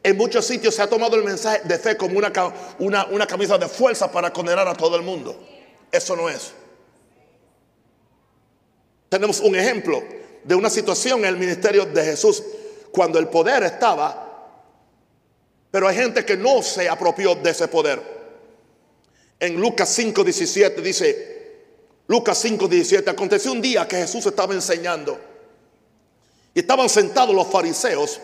[0.03, 2.33] en muchos sitios se ha tomado el mensaje de fe como una,
[2.79, 5.43] una, una camisa de fuerza para condenar a todo el mundo.
[5.91, 6.53] Eso no es.
[9.09, 10.03] Tenemos un ejemplo
[10.45, 12.43] de una situación en el ministerio de Jesús
[12.93, 14.30] cuando el poder estaba
[15.71, 18.01] pero hay gente que no se apropió de ese poder.
[19.39, 21.41] En Lucas 5:17 dice,
[22.09, 25.19] Lucas 5:17, aconteció un día que Jesús estaba enseñando
[26.53, 28.21] y estaban sentados los fariseos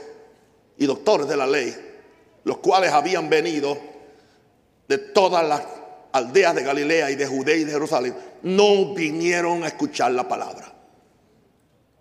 [0.76, 1.74] y doctores de la ley,
[2.44, 3.78] los cuales habían venido
[4.88, 5.62] de todas las
[6.12, 8.16] aldeas de Galilea y de Judea y de Jerusalén.
[8.42, 10.72] No vinieron a escuchar la palabra.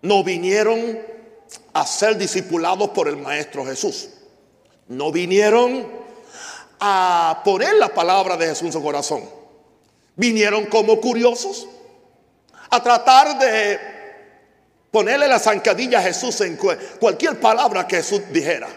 [0.02, 0.98] No vinieron
[1.72, 4.08] a ser discipulados por el Maestro Jesús.
[4.88, 5.86] No vinieron
[6.80, 9.22] a poner la palabra de Jesús en su corazón.
[10.14, 11.66] Vinieron como curiosos
[12.70, 13.78] a tratar de
[14.90, 16.58] ponerle la zancadilla a Jesús en
[16.98, 18.68] cualquier palabra que Jesús dijera.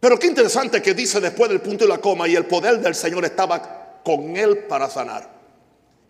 [0.00, 2.94] Pero qué interesante que dice después del punto y la coma y el poder del
[2.94, 5.28] Señor estaba con él para sanar.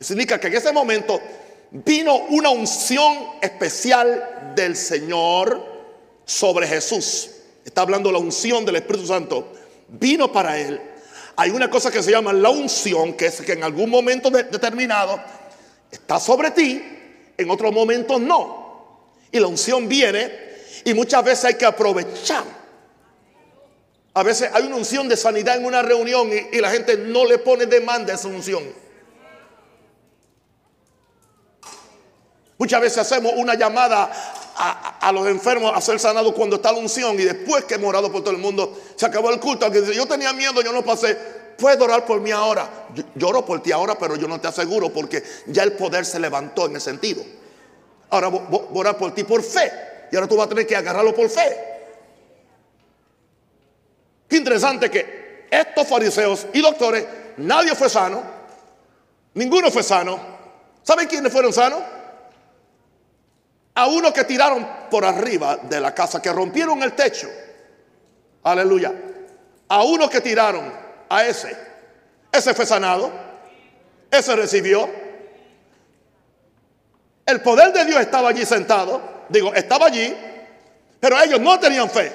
[0.01, 1.21] Significa que en ese momento
[1.71, 5.76] vino una unción especial del Señor
[6.27, 7.31] sobre Jesús.
[7.65, 9.53] Está hablando la unción del Espíritu Santo.
[9.89, 10.79] Vino para él.
[11.37, 15.21] Hay una cosa que se llama la unción, que es que en algún momento determinado
[15.91, 16.83] está sobre ti,
[17.37, 19.15] en otro momento no.
[19.31, 20.33] Y la unción viene
[20.85, 22.45] y muchas veces hay que aprovechar.
[24.15, 27.27] A veces hay una unción de sanidad en una reunión y, y la gente no
[27.27, 28.65] le pone demanda a esa unción.
[32.59, 34.11] Muchas veces hacemos una llamada
[34.59, 38.11] a, los enfermos a ser sanados cuando está la unción y después que hemos orado
[38.11, 39.71] por todo el mundo, se acabó el culto.
[39.71, 41.17] Que yo tenía miedo, yo no pasé.
[41.59, 42.69] Puedes orar por mí ahora.
[43.15, 46.19] Yo, oro por ti ahora, pero yo no te aseguro porque ya el poder se
[46.19, 47.23] levantó en ese sentido.
[48.11, 49.71] Ahora voy a orar por ti por fe.
[50.11, 51.57] Y ahora tú vas a tener que agarrarlo por fe.
[54.29, 58.23] Qué interesante que estos fariseos y doctores, nadie fue sano.
[59.35, 60.19] Ninguno fue sano.
[60.83, 61.81] ¿Saben quiénes fueron sanos?
[63.77, 67.29] A uno que tiraron por arriba de la casa, que rompieron el techo.
[68.43, 68.93] Aleluya.
[69.69, 70.73] A uno que tiraron,
[71.09, 71.57] a ese.
[72.33, 73.13] Ese fue sanado.
[74.11, 74.89] Ese recibió.
[77.27, 79.01] El poder de Dios estaba allí sentado.
[79.29, 80.17] Digo, estaba allí.
[80.99, 82.13] Pero ellos no tenían fe.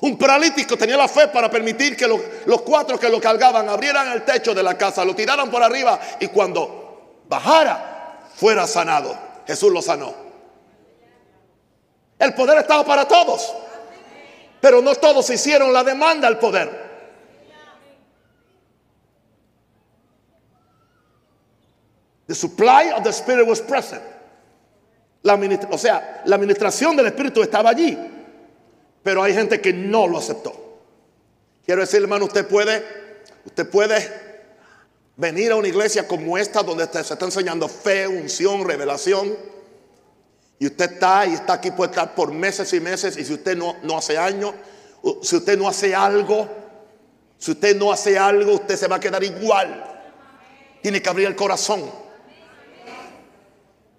[0.00, 4.24] Un paralítico tenía la fe para permitir que los, cuatro que lo cargaban abrieran el
[4.24, 9.16] techo de la casa, lo tiraran por arriba y cuando bajara fuera sanado.
[9.46, 10.14] Jesús lo sanó.
[12.18, 13.54] El poder estaba para todos.
[14.60, 16.84] Pero no todos hicieron la demanda al poder.
[22.26, 24.02] The supply of the Spirit was present.
[25.70, 27.98] O sea, la administración del Espíritu estaba allí.
[29.02, 30.80] Pero hay gente que no lo aceptó.
[31.64, 32.82] Quiero decir, hermano, usted puede,
[33.44, 34.23] usted puede
[35.16, 39.36] venir a una iglesia como esta donde se está enseñando fe, unción, revelación.
[40.58, 43.16] Y usted está y está aquí puede estar por meses y meses.
[43.16, 44.54] Y si usted no, no hace años,
[45.22, 46.48] si usted no hace algo,
[47.38, 49.84] si usted no hace algo, usted se va a quedar igual.
[50.80, 51.82] Tiene que abrir el corazón.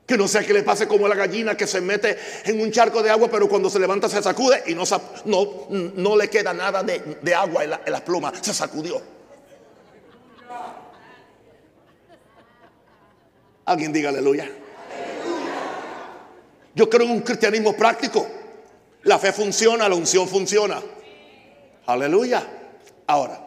[0.06, 3.02] Que no sea que le pase como la gallina que se mete en un charco
[3.02, 4.84] de agua, pero cuando se levanta se sacude y no,
[5.26, 8.34] no, no le queda nada de, agua en, en las plumas.
[8.42, 9.15] Se sacudió.
[13.66, 14.50] Alguien diga aleluya.
[16.76, 18.28] Yo creo en un cristianismo práctico.
[19.04, 20.82] La fe funciona, la unción funciona.
[21.86, 22.46] Aleluya.
[23.08, 23.40] Ahora,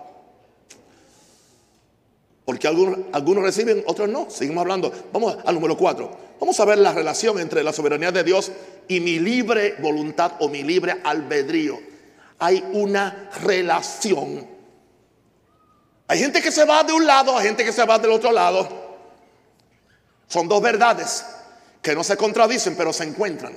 [2.44, 4.30] porque algunos, algunos reciben, otros no.
[4.30, 4.90] Seguimos hablando.
[5.12, 6.10] Vamos al número cuatro.
[6.40, 8.50] Vamos a ver la relación entre la soberanía de Dios
[8.86, 11.78] y mi libre voluntad o mi libre albedrío.
[12.38, 14.46] Hay una relación.
[16.06, 18.32] Hay gente que se va de un lado, hay gente que se va del otro
[18.32, 18.87] lado.
[20.28, 21.24] Son dos verdades
[21.82, 23.54] que no se contradicen, pero se encuentran.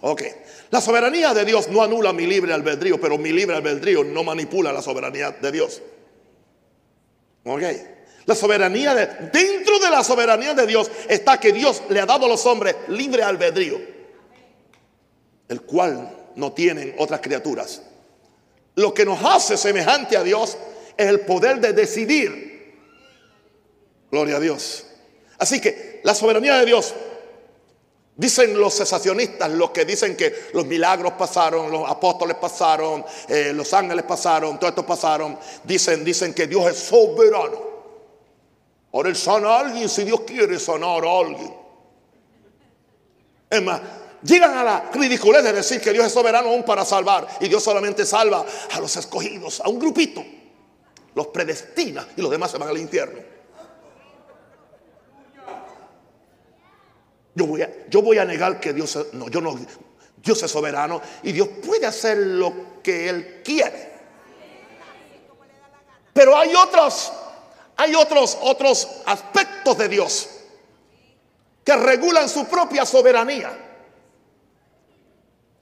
[0.00, 0.22] Ok.
[0.70, 4.72] La soberanía de Dios no anula mi libre albedrío, pero mi libre albedrío no manipula
[4.72, 5.82] la soberanía de Dios.
[7.44, 7.62] Ok.
[8.26, 12.26] La soberanía de, dentro de la soberanía de Dios está que Dios le ha dado
[12.26, 13.80] a los hombres libre albedrío,
[15.48, 17.82] el cual no tienen otras criaturas.
[18.74, 20.58] Lo que nos hace semejante a Dios
[20.96, 22.76] es el poder de decidir.
[24.10, 24.87] Gloria a Dios.
[25.38, 26.94] Así que la soberanía de Dios
[28.18, 33.72] Dicen los cesacionistas, los que dicen que los milagros pasaron, los apóstoles pasaron, eh, los
[33.72, 35.38] ángeles pasaron, todo esto pasaron.
[35.62, 37.60] Dicen, dicen que Dios es soberano.
[38.92, 41.54] Ahora Él sana a alguien si Dios quiere sanar a alguien.
[43.48, 43.82] Es más,
[44.24, 47.28] llegan a la ridiculez de decir que Dios es soberano aún para salvar.
[47.38, 50.24] Y Dios solamente salva a los escogidos, a un grupito.
[51.14, 53.37] Los predestina y los demás se van al infierno.
[57.38, 59.56] Yo voy, a, yo voy a negar que Dios, no, yo no,
[60.16, 63.92] Dios es soberano y Dios puede hacer lo que Él quiere.
[66.12, 67.12] Pero hay otros,
[67.76, 70.30] hay otros, otros aspectos de Dios
[71.62, 73.56] que regulan su propia soberanía,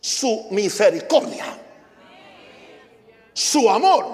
[0.00, 1.44] su misericordia,
[3.34, 4.06] su amor.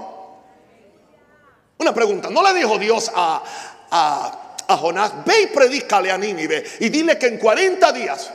[1.79, 3.41] Una pregunta, ¿no le dijo Dios a,
[3.89, 4.42] a
[4.73, 8.33] a Jonás, ve y predícale a Nínive y dile que en 40 días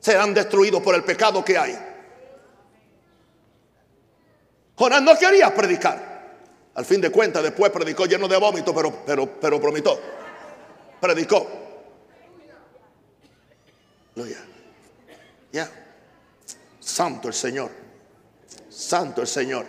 [0.00, 1.78] serán destruidos por el pecado que hay.
[4.76, 6.16] Jonás no quería predicar.
[6.74, 9.98] Al fin de cuentas, después predicó lleno de vómito, pero, pero, pero prometió.
[11.00, 11.46] Predicó.
[15.52, 15.70] Ya.
[16.78, 17.70] Santo el Señor.
[18.68, 19.66] Santo el Señor.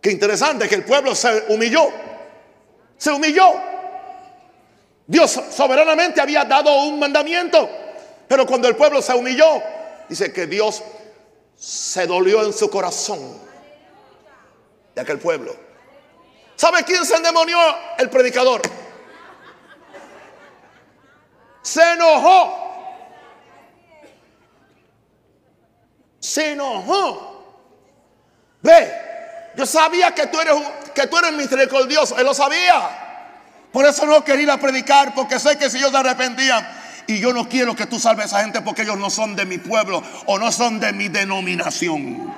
[0.00, 1.88] Qué interesante que el pueblo se humilló.
[2.96, 3.75] Se humilló.
[5.06, 7.68] Dios soberanamente había dado un mandamiento,
[8.26, 9.62] pero cuando el pueblo se humilló,
[10.08, 10.82] dice que Dios
[11.56, 13.38] se dolió en su corazón
[14.94, 15.54] de aquel pueblo.
[16.56, 17.58] ¿Sabe quién se endemonió?
[17.98, 18.62] El predicador.
[21.62, 22.64] Se enojó.
[26.18, 27.36] Se enojó.
[28.62, 28.92] Ve,
[29.54, 30.54] yo sabía que tú eres,
[30.94, 32.18] que tú eres misericordioso.
[32.18, 33.05] Él lo sabía.
[33.76, 36.66] Por eso no quería a predicar, porque sé que si ellos se arrepentían,
[37.06, 39.44] y yo no quiero que tú salves a esa gente porque ellos no son de
[39.44, 42.34] mi pueblo o no son de mi denominación.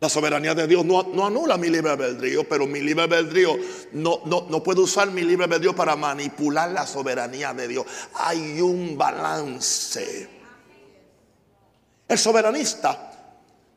[0.00, 3.56] La soberanía de Dios no, no, anula mi libre albedrío, pero mi libre albedrío
[3.92, 7.86] no, no, no puedo usar mi libre albedrío para manipular la soberanía de Dios.
[8.14, 10.28] Hay un balance.
[12.08, 13.11] El soberanista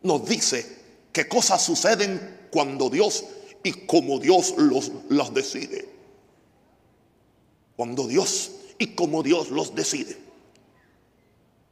[0.05, 0.65] nos dice
[1.11, 3.25] que cosas suceden cuando Dios
[3.63, 5.89] y como Dios los, las decide.
[7.75, 10.17] Cuando Dios y como Dios los decide.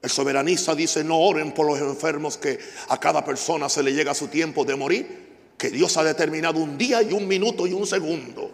[0.01, 2.59] El soberanista dice, no oren por los enfermos que
[2.89, 6.77] a cada persona se le llega su tiempo de morir, que Dios ha determinado un
[6.77, 8.51] día y un minuto y un segundo.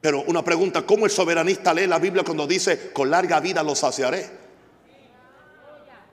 [0.00, 3.78] Pero una pregunta, ¿cómo el soberanista lee la Biblia cuando dice, con larga vida los
[3.78, 4.39] saciaré?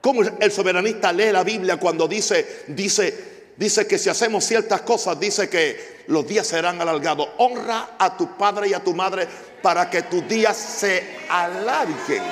[0.00, 5.18] ¿Cómo el soberanista lee la Biblia cuando dice, dice, dice que si hacemos ciertas cosas,
[5.18, 7.28] dice que los días serán alargados?
[7.38, 9.26] Honra a tu padre y a tu madre
[9.60, 12.22] para que tus días se alarguen.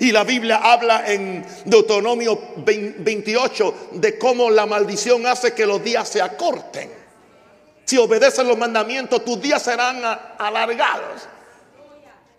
[0.00, 6.08] Y la Biblia habla en Deuteronomio 28 de cómo la maldición hace que los días
[6.08, 6.90] se acorten.
[7.84, 10.02] Si obedeces los mandamientos, tus días serán
[10.38, 11.28] alargados.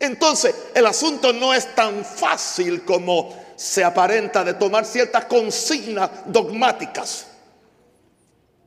[0.03, 7.27] Entonces, el asunto no es tan fácil como se aparenta de tomar ciertas consignas dogmáticas.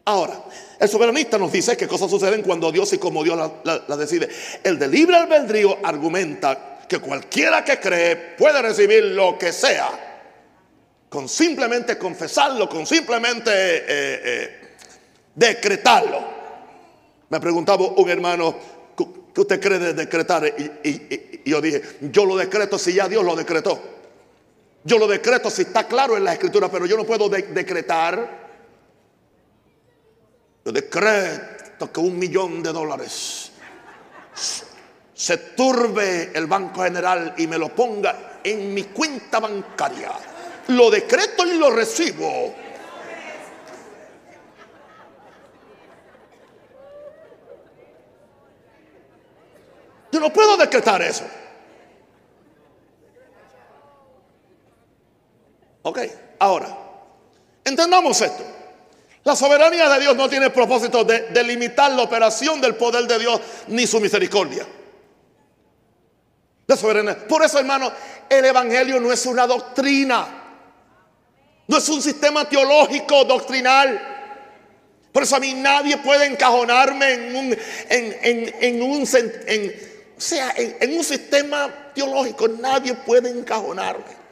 [0.07, 0.43] Ahora,
[0.81, 4.31] el soberanista nos dice que cosas suceden cuando Dios y como Dios las la decide.
[4.65, 9.91] El de libre albedrío argumenta que cualquiera que cree puede recibir lo que sea,
[11.11, 14.61] con simplemente confesarlo, con simplemente eh, eh,
[15.35, 16.35] decretarlo.
[17.29, 18.57] Me preguntaba un hermano,
[19.37, 20.47] ¿qué usted cree de decretar?
[20.83, 23.79] Y, yo dije, yo lo decreto si ya Dios lo decretó.
[24.83, 28.49] Yo lo decreto si está claro en la escritura, pero yo no puedo decretar.
[30.65, 33.53] Yo decreto que un millón de dólares
[35.13, 40.13] se turbe el Banco General y me lo ponga en mi cuenta bancaria.
[40.69, 42.55] Lo decreto y lo recibo.
[50.21, 51.25] No puedo decretar eso.
[55.83, 56.01] Ok,
[56.39, 56.77] ahora,
[57.65, 58.45] entendamos esto.
[59.25, 63.19] La soberanía de Dios no tiene propósito de, de limitar la operación del poder de
[63.19, 64.67] Dios ni su misericordia.
[66.67, 67.27] La soberanía.
[67.29, 67.93] Por eso, hermano,
[68.29, 70.27] el Evangelio no es una doctrina.
[71.69, 74.17] No es un sistema teológico doctrinal.
[75.13, 77.59] Por eso a mí nadie puede encajonarme en un,
[77.89, 79.07] en, un,
[80.21, 82.49] sea, en un sistema teológico.
[82.49, 84.27] Nadie puede encajonarme.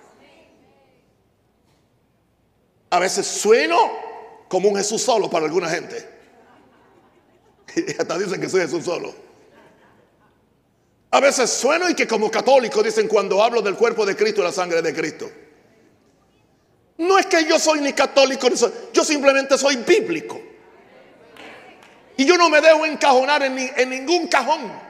[2.91, 3.91] A veces sueno
[4.49, 6.12] como un Jesús solo para alguna gente.
[7.76, 9.12] Y hasta dicen que soy Jesús solo.
[11.11, 14.45] A veces sueno y que como católico dicen cuando hablo del cuerpo de Cristo y
[14.45, 15.28] la sangre de Cristo.
[16.99, 20.41] No es que yo soy ni católico, ni soy, yo simplemente soy bíblico.
[22.16, 24.84] Y yo no me dejo encajonar en, en ningún cajón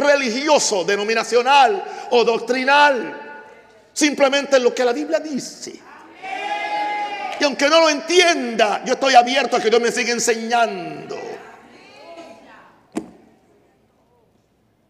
[0.00, 3.28] religioso, denominacional o doctrinal.
[3.92, 5.80] Simplemente lo que la Biblia dice.
[7.40, 11.18] Y aunque no lo entienda, yo estoy abierto a que Dios me siga enseñando.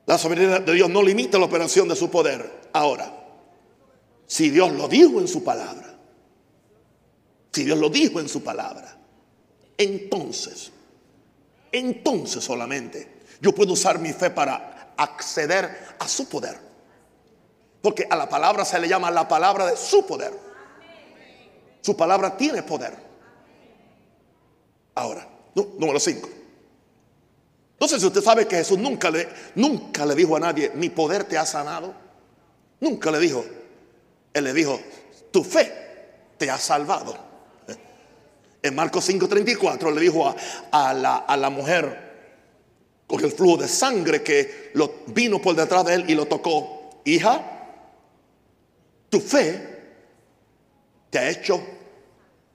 [0.06, 2.68] La soberanía de Dios no limita la operación de su poder.
[2.72, 3.12] Ahora,
[4.26, 5.96] si Dios lo dijo en su palabra,
[7.52, 8.96] si Dios lo dijo en su palabra,
[9.78, 10.72] entonces,
[11.70, 16.59] entonces solamente yo puedo usar mi fe para acceder a su poder.
[17.82, 20.32] Porque a la palabra se le llama la palabra de su poder.
[21.80, 22.94] Su palabra tiene poder.
[24.94, 26.28] Ahora, número 5.
[27.72, 31.24] Entonces, si usted sabe que Jesús nunca le, nunca le dijo a nadie, mi poder
[31.24, 31.94] te ha sanado,
[32.80, 33.42] nunca le dijo,
[34.34, 34.78] Él le dijo,
[35.30, 35.72] tu fe
[36.36, 37.16] te ha salvado.
[38.62, 40.34] En Marcos 5:34 le dijo
[40.70, 42.09] a, la, a, la, mujer
[43.11, 47.02] con el flujo de sangre que lo, vino por detrás de él y lo tocó,
[47.04, 47.42] hija,
[49.08, 49.80] tu fe
[51.11, 51.61] te ha hecho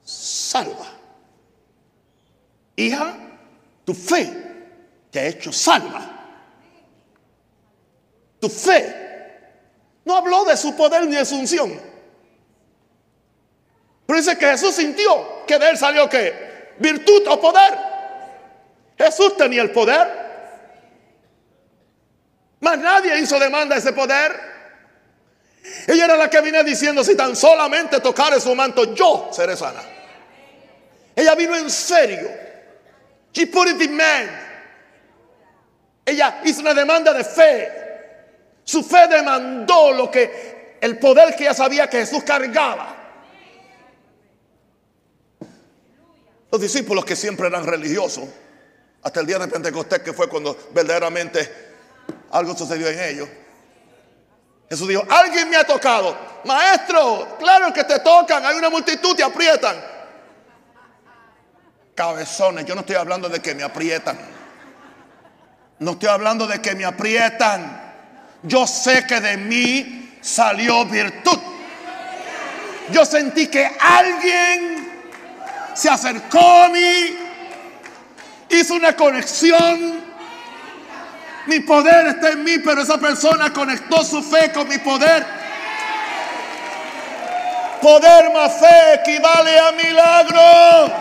[0.01, 0.93] salva.
[2.77, 3.17] Hija,
[3.83, 4.31] tu fe
[5.11, 6.09] te ha hecho salva.
[8.39, 8.95] Tu fe
[10.05, 11.77] no habló de su poder ni de su unción.
[14.05, 17.77] Pero dice que Jesús sintió que de él salió que virtud o poder.
[18.97, 20.23] Jesús tenía el poder.
[22.65, 24.35] Más nadie hizo demanda de ese poder.
[25.85, 29.83] Ella era la que vino diciendo, si tan solamente tocare su manto, yo seré sana.
[31.15, 32.27] Ella vino en serio.
[33.31, 34.29] She put it in man.
[36.03, 37.71] Ella hizo una demanda de fe.
[38.63, 42.95] Su fe demandó lo que el poder que ella sabía que Jesús cargaba.
[46.51, 48.27] Los discípulos que siempre eran religiosos,
[49.03, 51.64] hasta el día de Pentecostés, que fue cuando verdaderamente
[52.35, 53.29] algo sucedió en ellos.
[54.69, 56.17] Jesús dijo, alguien me ha tocado.
[56.43, 59.75] Maestro, claro que te tocan, hay una multitud, te aprietan.
[61.95, 64.17] Cabezones, yo no estoy hablando de que me aprietan.
[65.79, 67.81] No estoy hablando de que me aprietan.
[68.43, 71.39] Yo sé que de mí salió virtud.
[72.91, 74.91] Yo sentí que alguien
[75.73, 77.17] se acercó a mí,
[78.49, 80.14] hizo una conexión.
[81.47, 85.25] Mi poder está en mí, pero esa persona conectó su fe con mi poder.
[87.81, 90.95] Poder más fe equivale a milagro.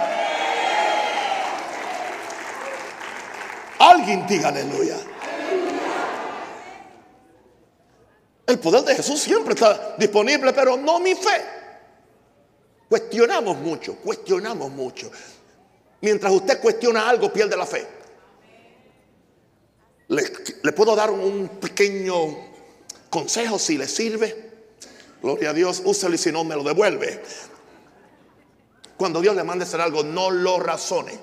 [3.79, 4.97] Alguien diga aleluya.
[8.47, 11.45] El poder de Jesús siempre está disponible, pero no mi fe.
[12.89, 15.11] Cuestionamos mucho, cuestionamos mucho.
[16.03, 18.04] Mientras usted cuestiona algo, pierde la fe.
[20.09, 22.37] Le, puedo dar un pequeño
[23.09, 24.53] consejo si le sirve.
[25.23, 27.23] Gloria a Dios, úselo y si no me lo devuelve.
[28.97, 31.19] Cuando Dios le mande hacer algo, no lo razone.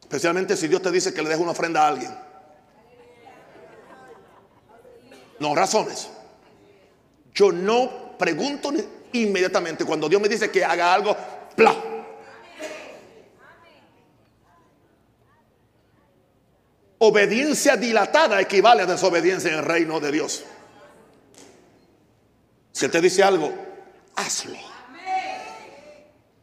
[0.00, 2.16] Especialmente si Dios te dice que le deje una ofrenda a alguien.
[5.40, 6.08] No razones.
[7.34, 8.72] Yo no pregunto
[9.12, 9.84] inmediatamente.
[9.84, 11.16] Cuando Dios me dice que haga algo,
[11.54, 11.97] ¡pla!
[16.98, 20.44] Obediencia dilatada equivale a desobediencia en el reino de Dios.
[22.72, 23.52] Si Él te dice algo,
[24.16, 24.58] hazlo.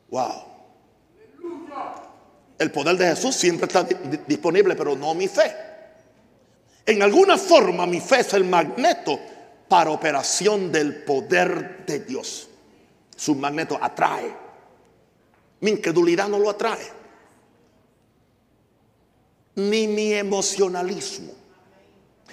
[0.09, 0.43] Wow.
[2.57, 3.83] El poder de Jesús siempre está
[4.27, 5.53] disponible, pero no mi fe.
[6.85, 9.19] En alguna forma mi fe es el magneto
[9.67, 12.47] para operación del poder de Dios.
[13.15, 14.33] Su magneto atrae.
[15.61, 17.04] Mi incredulidad no lo atrae.
[19.55, 21.31] Ni mi emocionalismo.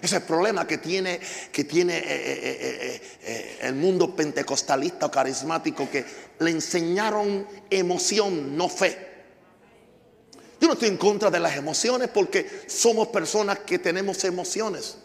[0.02, 1.20] Ese es el problema que tiene,
[1.52, 6.04] que tiene eh, eh, eh, el mundo pentecostalista o carismático que
[6.40, 9.12] le enseñaron emoción, no fe.
[10.60, 14.98] Yo no estoy en contra de las emociones porque somos personas que tenemos emociones.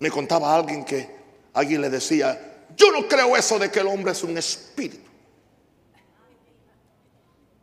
[0.00, 1.08] Me contaba alguien que
[1.52, 5.06] alguien le decía, yo no creo eso de que el hombre es un espíritu.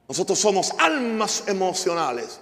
[0.08, 2.40] Nosotros somos almas emocionales.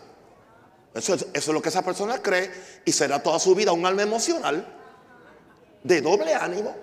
[0.94, 2.52] Eso es, lo que esa persona cree
[2.84, 4.66] y será toda su vida un alma emocional
[5.84, 6.76] de doble ánimo.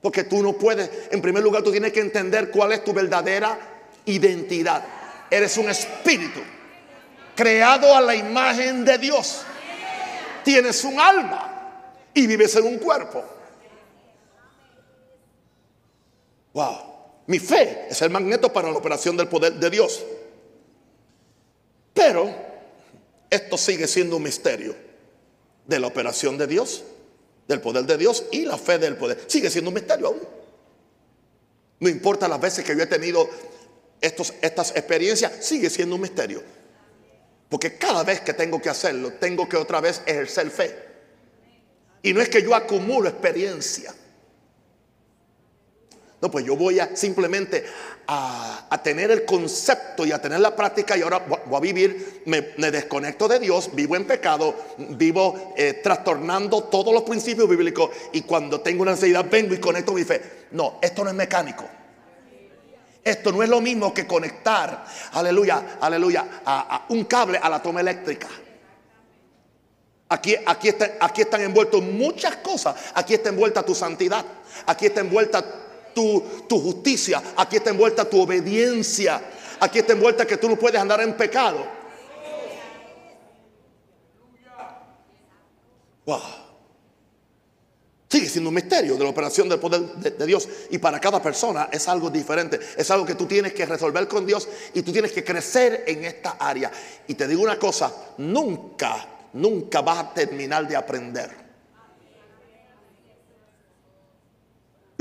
[0.00, 3.58] Porque tú no puedes, en primer lugar, tú tienes que entender cuál es tu verdadera
[4.04, 4.84] identidad.
[5.30, 6.40] Eres un espíritu
[7.34, 9.42] creado a la imagen de Dios.
[10.44, 11.82] Tienes un alma
[12.12, 13.24] y vives en un cuerpo.
[16.52, 16.93] Wow.
[17.26, 20.04] Mi fe es el magneto para la operación del poder de Dios.
[21.92, 22.34] Pero
[23.30, 24.74] esto sigue siendo un misterio
[25.66, 26.84] de la operación de Dios,
[27.48, 29.24] del poder de Dios y la fe del poder.
[29.26, 30.20] Sigue siendo un misterio aún.
[31.80, 33.28] No importa las veces que yo he tenido
[34.00, 36.42] estos, estas experiencias, sigue siendo un misterio.
[37.48, 40.76] Porque cada vez que tengo que hacerlo, tengo que otra vez ejercer fe.
[42.02, 43.94] Y no es que yo acumulo experiencia.
[46.24, 47.66] No, pues yo voy a simplemente
[48.06, 52.40] a, tener el concepto y a tener la práctica y ahora voy a vivir, me,
[52.70, 58.62] desconecto de Dios, vivo en pecado, vivo eh, trastornando todos los principios bíblicos y cuando
[58.62, 60.46] tengo una necesidad vengo y conecto mi fe.
[60.52, 61.64] No, esto no es mecánico.
[63.04, 67.82] Esto no es lo mismo que conectar, aleluya, aleluya, a un cable a la toma
[67.82, 68.28] eléctrica.
[70.08, 70.70] Aquí, aquí,
[71.00, 72.76] aquí están envueltas muchas cosas.
[72.94, 74.24] Aquí está envuelta tu santidad.
[74.66, 75.63] Aquí está envuelta
[75.94, 77.22] tu, justicia.
[77.36, 79.22] Aquí está envuelta tu obediencia.
[79.60, 81.64] Aquí está envuelta que tú no puedes andar en pecado.
[86.04, 86.20] Wow.
[88.10, 90.48] Sigue siendo un misterio de la operación del poder de, de, Dios.
[90.70, 92.60] Y para cada persona es algo diferente.
[92.76, 96.04] Es algo que tú tienes que resolver con Dios y tú tienes que crecer en
[96.04, 96.70] esta área.
[97.08, 101.43] Y te digo una cosa, nunca nunca vas a terminar de aprender.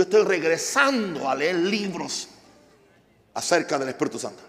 [0.04, 2.28] Estoy regresando a leer libros
[3.34, 4.43] acerca del Espíritu Santo.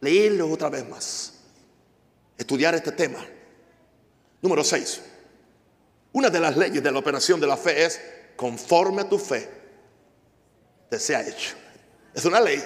[0.00, 1.32] Leerlos otra vez más.
[2.36, 3.24] Estudiar este tema.
[4.40, 5.00] Número 6.
[6.12, 8.00] Una de las leyes de la operación de la fe es
[8.36, 9.48] conforme a tu fe
[10.90, 11.54] te sea hecho.
[12.12, 12.62] Es una ley.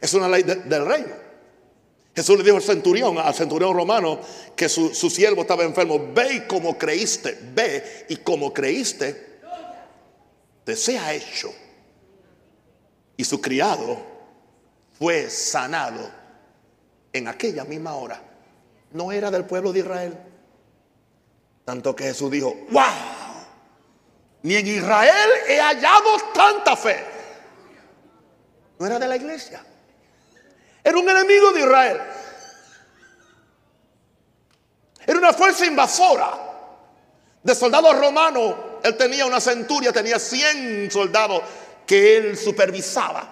[0.00, 1.24] Es una ley del reino.
[2.14, 4.20] Jesús le dijo al centurión, al centurión romano,
[4.54, 6.12] que su, siervo estaba enfermo.
[6.14, 9.33] Ve y como creíste, ve y como creíste,
[10.64, 11.52] te sea hecho.
[13.16, 13.98] Y su criado
[14.98, 16.10] fue sanado
[17.12, 18.20] en aquella misma hora.
[18.90, 20.18] No era del pueblo de Israel.
[21.64, 22.84] Tanto que Jesús dijo, wow,
[24.42, 27.04] ni en Israel he hallado tanta fe.
[28.78, 29.64] No era de la iglesia.
[30.82, 32.00] Era un enemigo de Israel.
[35.06, 36.38] Era una fuerza invasora
[37.42, 38.54] de soldados romanos.
[38.84, 41.42] Él tenía una centuria, tenía 100 soldados
[41.86, 43.26] que él supervisaba.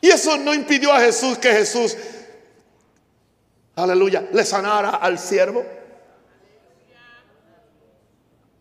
[0.00, 1.96] Y eso no impidió a Jesús que Jesús,
[3.76, 5.64] aleluya, le sanara al siervo.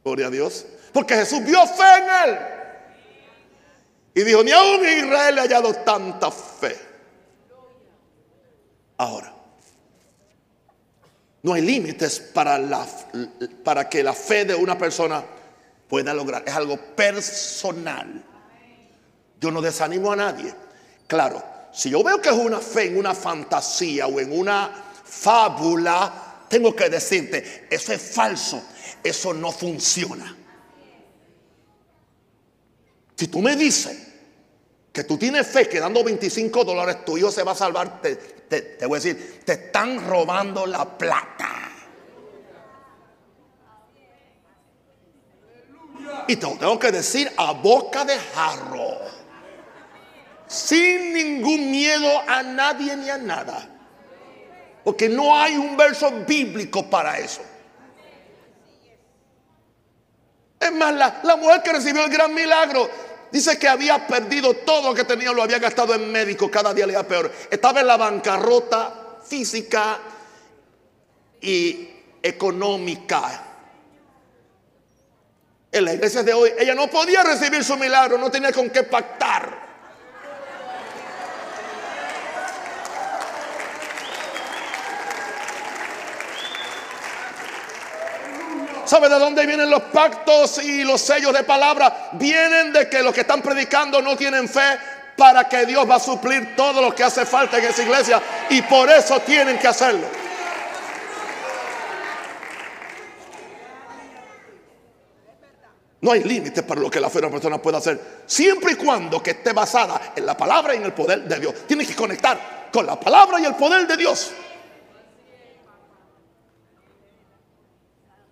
[0.03, 0.67] Gloria a Dios.
[0.93, 2.39] Porque Jesús vio fe en él.
[4.13, 6.77] Y dijo, ni aún en Israel he hallado tanta fe.
[8.97, 9.33] Ahora,
[11.41, 12.85] no hay límites para, la,
[13.63, 15.23] para que la fe de una persona
[15.87, 16.43] pueda lograr.
[16.45, 18.23] Es algo personal.
[19.39, 20.53] Yo no desanimo a nadie.
[21.07, 24.71] Claro, si yo veo que es una fe en una fantasía o en una
[25.03, 28.61] fábula, tengo que decirte, eso es falso,
[29.03, 30.35] eso no funciona.
[33.15, 33.97] Si tú me dices
[34.91, 38.15] que tú tienes fe que dando 25 dólares tu hijo se va a salvar, te,
[38.15, 41.66] te, voy a decir, te están robando la plata.
[46.27, 48.97] Y te lo tengo que decir a boca de jarro.
[50.47, 53.67] Sin ningún miedo a nadie ni a nada.
[54.83, 57.41] Porque no hay un verso bíblico para eso.
[60.59, 62.89] Es más, la, la mujer que recibió el gran milagro
[63.31, 66.87] Dice que había perdido todo lo que tenía, lo había gastado en médico, cada día
[66.87, 67.31] le iba peor.
[67.51, 69.99] Estaba en la bancarrota física
[71.41, 71.89] y
[72.23, 73.43] económica.
[75.71, 78.83] En la iglesia de hoy, ella no podía recibir su milagro, no tenía con qué
[78.83, 79.67] pactar.
[88.85, 92.11] ¿Sabe de dónde vienen los pactos y los sellos de palabra?
[92.13, 94.79] Vienen de que los que están predicando no tienen fe
[95.17, 98.61] para que Dios va a suplir todo lo que hace falta en esa iglesia y
[98.61, 100.07] por eso tienen que hacerlo.
[106.07, 108.75] No hay límites para lo que la fe de una persona puede hacer, siempre y
[108.75, 111.53] cuando que esté basada en la palabra y en el poder de Dios.
[111.67, 114.31] Tiene que conectar con la palabra y el poder de Dios.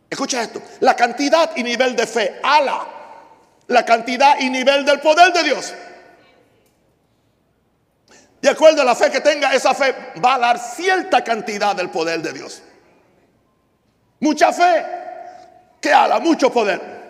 [0.10, 2.88] Escucha esto, la cantidad y nivel de fe, ala,
[3.68, 5.74] la cantidad y nivel del poder de Dios.
[8.42, 11.90] De acuerdo a la fe que tenga, esa fe va a dar cierta cantidad del
[11.90, 12.64] poder de Dios.
[14.22, 14.86] Mucha fe,
[15.82, 17.05] que ala, mucho poder.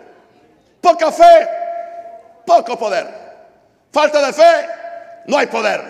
[0.86, 1.50] Poca fe,
[2.46, 3.08] poco poder.
[3.92, 4.68] Falta de fe,
[5.26, 5.82] no hay poder.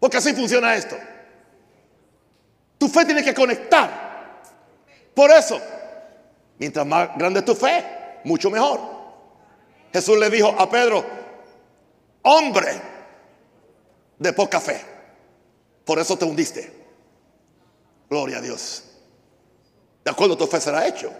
[0.00, 0.96] Porque así funciona esto.
[2.76, 3.88] Tu fe tiene que conectar
[5.14, 5.60] por eso,
[6.58, 8.80] mientras más grande es tu fe, mucho mejor.
[9.92, 11.04] Jesús le dijo a Pedro,
[12.22, 12.72] hombre
[14.18, 14.80] de poca fe,
[15.84, 16.72] por eso te hundiste.
[18.10, 18.82] Gloria a Dios.
[20.04, 21.12] De acuerdo, tu fe será hecho.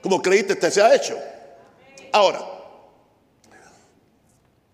[0.00, 1.35] Como creíste, te ha hecho.
[2.16, 2.40] Ahora,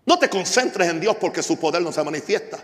[0.05, 2.57] no te concentres en Dios porque su poder no se manifiesta,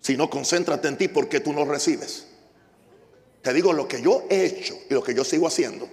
[0.00, 2.26] sino concéntrate en ti porque tú no recibes.
[3.40, 5.88] Te digo lo que yo he hecho y lo que yo sigo haciendo.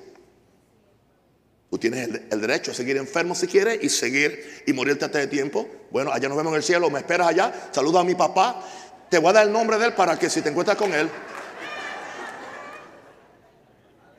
[1.70, 5.28] Tú tienes el, derecho a seguir enfermo si quieres y seguir y morirte antes de
[5.28, 5.68] tiempo.
[5.92, 7.70] Bueno, allá nos vemos en el cielo, me esperas allá.
[7.72, 8.64] Saluda a mi papá.
[9.12, 11.08] Te voy a dar el nombre de él para que si te encuentras con él,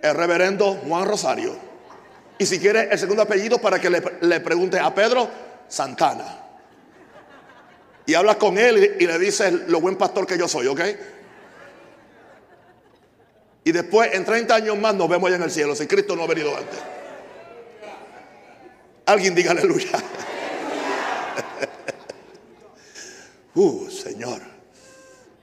[0.03, 1.76] el reverendo Juan Rosario.
[2.39, 5.28] Y si quieres el segundo apellido para que le, le pregunte a Pedro
[5.68, 6.47] Santana.
[8.07, 10.80] Y hablas con él y, le dices lo buen pastor que yo soy, ¿ok?
[13.64, 16.22] Y después, en 30 años más, nos vemos allá en el cielo, si Cristo no
[16.22, 16.78] ha venido antes.
[19.07, 19.91] Alguien diga aleluya.
[23.55, 24.41] uh, Señor.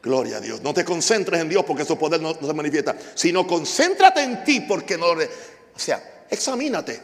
[0.02, 0.62] Gloria a Dios.
[0.62, 4.62] No te concentres en Dios porque su poder no, se manifiesta, sino concéntrate en ti
[4.62, 5.08] porque no...
[5.08, 7.02] O sea, examínate.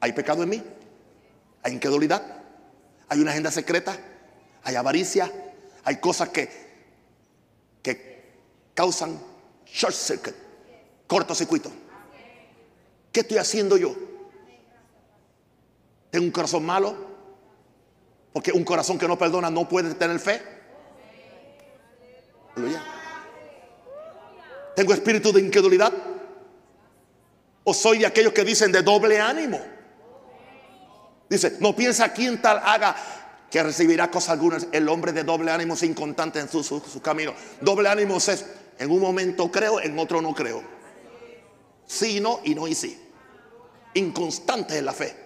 [0.00, 0.62] ¿Hay pecado en mí?
[1.62, 2.22] ¿Hay incredulidad?
[3.08, 3.96] ¿Hay una agenda secreta?
[4.62, 5.30] ¿Hay avaricia?
[5.84, 6.48] ¿Hay cosas que,
[7.82, 8.32] que
[8.74, 9.18] causan
[9.66, 10.34] short circuit?
[11.10, 11.72] cortocircuito.
[13.10, 13.96] ¿Qué estoy haciendo yo?
[16.10, 16.94] ¿Tengo un corazón malo?
[18.32, 20.40] Porque un corazón que no perdona no puede tener fe.
[24.76, 25.92] ¿Tengo espíritu de incredulidad?
[27.64, 29.60] ¿O soy de aquellos que dicen de doble ánimo?
[31.28, 32.96] Dice, no piensa quien tal haga
[33.50, 34.66] que recibirá cosas algunas.
[34.72, 37.34] El hombre de doble ánimo es inconstante en su, su camino.
[37.60, 38.46] Doble ánimo es,
[38.78, 40.62] en un momento creo, en otro no creo.
[41.86, 42.98] Sí y no, y no y sí.
[43.94, 45.16] Inconstante en la fe.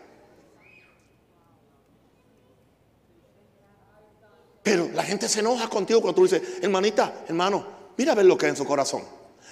[4.62, 7.66] Pero la gente se enoja contigo cuando tú dices, hermanita, hermano,
[7.98, 9.02] mira a ver lo que hay en su corazón.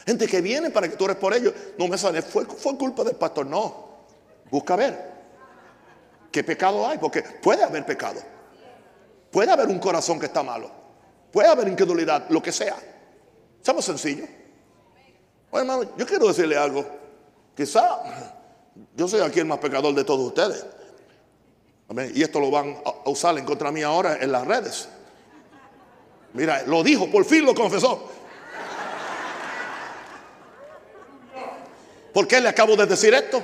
[0.06, 1.52] Gente que viene para que tú eres por ellos.
[1.78, 3.46] No me sale, fue, fue culpa del pastor.
[3.46, 3.92] No.
[4.50, 5.12] Busca ver
[6.30, 8.20] qué pecado hay, porque puede haber pecado.
[9.30, 10.70] Puede haber un corazón que está malo.
[11.30, 12.76] Puede haber incredulidad, lo que sea.
[13.62, 14.28] Somos sencillos.
[15.50, 16.84] Oye, hermano, yo quiero decirle algo.
[17.56, 18.32] Quizá
[18.96, 20.66] yo soy aquí el más pecador de todos ustedes.
[22.14, 24.88] Y esto lo van a usar en contra mí ahora en las redes.
[26.32, 28.08] Mira, lo dijo, por fin lo confesó.
[32.12, 33.42] ¿Por qué le acabo de decir esto?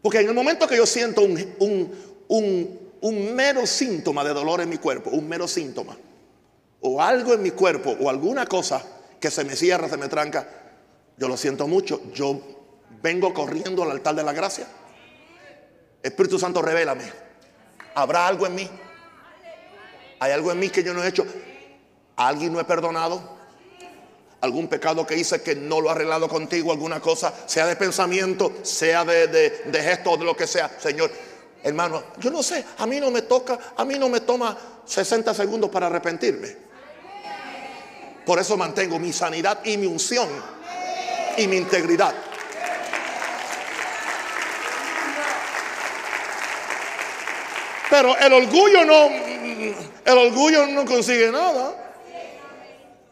[0.00, 5.10] Porque en el momento que yo siento un, mero síntoma de dolor en mi cuerpo,
[5.10, 5.96] un mero síntoma,
[6.80, 8.82] o algo en mi cuerpo, o alguna cosa
[9.20, 10.48] que se me cierra, se me tranca,
[11.16, 12.40] yo lo siento mucho, yo
[13.02, 14.66] vengo corriendo al altar de la gracia.
[16.02, 17.04] Espíritu Santo, revélame.
[17.94, 18.68] ¿Habrá algo en mí?
[20.20, 21.24] ¿Hay algo en mí que yo no he hecho?
[22.16, 23.33] ¿A alguien no he perdonado?
[24.44, 28.52] Algún pecado que hice que no lo ha arreglado contigo, alguna cosa, sea de pensamiento,
[28.62, 30.70] sea de, de, gesto o de lo que sea.
[30.78, 31.10] Señor,
[31.62, 35.32] hermano, yo no sé, a mí no me toca, a mí no me toma 60
[35.32, 36.56] segundos para arrepentirme.
[38.26, 40.28] Por eso mantengo mi sanidad y mi unción
[41.38, 42.14] y mi integridad.
[47.88, 51.83] Pero el orgullo no, el orgullo no consigue nada.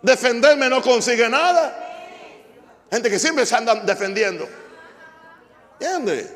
[0.03, 1.79] Defenderme no consigue nada.
[2.91, 4.49] Gente que siempre se andan defendiendo.
[5.81, 6.35] ¿Entiendes?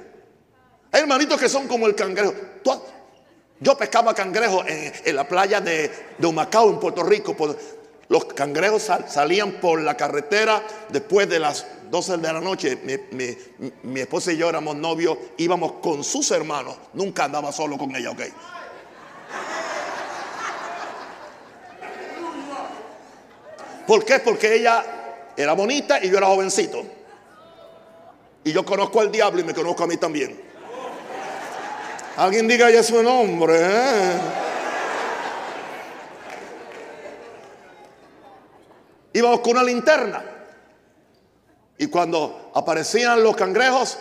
[0.92, 2.32] Hay hermanitos que son como el cangrejo.
[3.58, 7.36] Yo pescaba cangrejo en, la playa de, de, Humacao, en Puerto Rico.
[8.08, 12.78] los cangrejos salían por la carretera después de las 12 de la noche.
[12.84, 13.36] Mi,
[13.82, 16.76] mi esposa y yo éramos novios, íbamos con sus hermanos.
[16.94, 18.22] Nunca andaba solo con ella, ok.
[23.86, 24.18] ¿Por qué?
[24.18, 24.84] Porque ella
[25.36, 26.84] era bonita y yo era jovencito.
[28.44, 30.40] Y yo conozco al diablo y me conozco a mí también.
[32.16, 33.54] Alguien diga ya su nombre.
[33.60, 34.12] ¿eh?
[39.12, 40.24] Íbamos con una linterna.
[41.78, 43.98] Y cuando aparecían los cangrejos,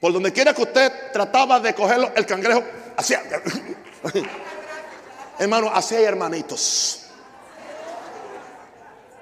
[0.00, 2.62] por donde quiera que usted trataba de cogerlo, el cangrejo
[2.96, 3.22] hacía.
[5.38, 7.07] Hermano, hacía hermanitos.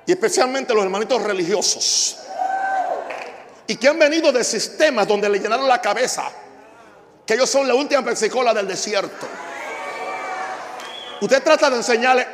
[0.07, 2.19] Y especialmente los hermanitos religiosos.
[3.67, 6.31] Y que han venido de sistemas donde le llenaron la cabeza.
[7.27, 9.27] Que ellos son la última persicola del desierto.
[11.21, 12.27] Usted trata de enseñarle.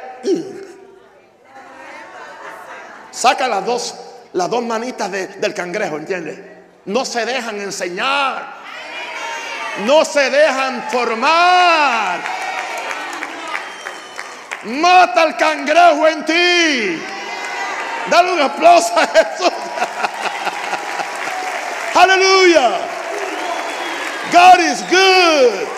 [3.11, 3.95] Saca las dos,
[4.35, 6.65] las dos manitas del cangrejo, ¿entiende?
[6.85, 8.61] No se dejan enseñar.
[9.87, 12.21] No se dejan formar.
[14.65, 17.03] Mata al cangrejo en ti.
[18.11, 19.53] Dale un aplauso a Jesús.
[21.95, 22.79] Aleluya.
[24.33, 25.69] God is good.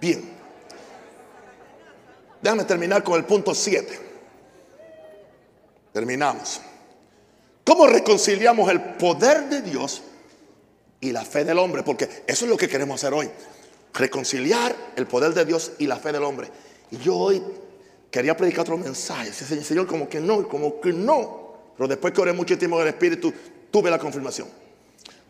[0.00, 0.30] Bien.
[2.40, 4.00] Déjame terminar con el punto 7.
[5.92, 6.60] Terminamos.
[7.64, 10.02] ¿Cómo reconciliamos el poder de Dios
[11.00, 13.28] y la fe del hombre, porque eso es lo que queremos hacer hoy,
[13.94, 16.48] reconciliar el poder de Dios y la fe del hombre.
[16.90, 17.42] Y yo hoy
[18.10, 22.32] quería predicar otro mensaje, Señor, como que no, como que no, pero después que oré
[22.32, 23.32] mucho tiempo en el Espíritu,
[23.70, 24.48] tuve la confirmación.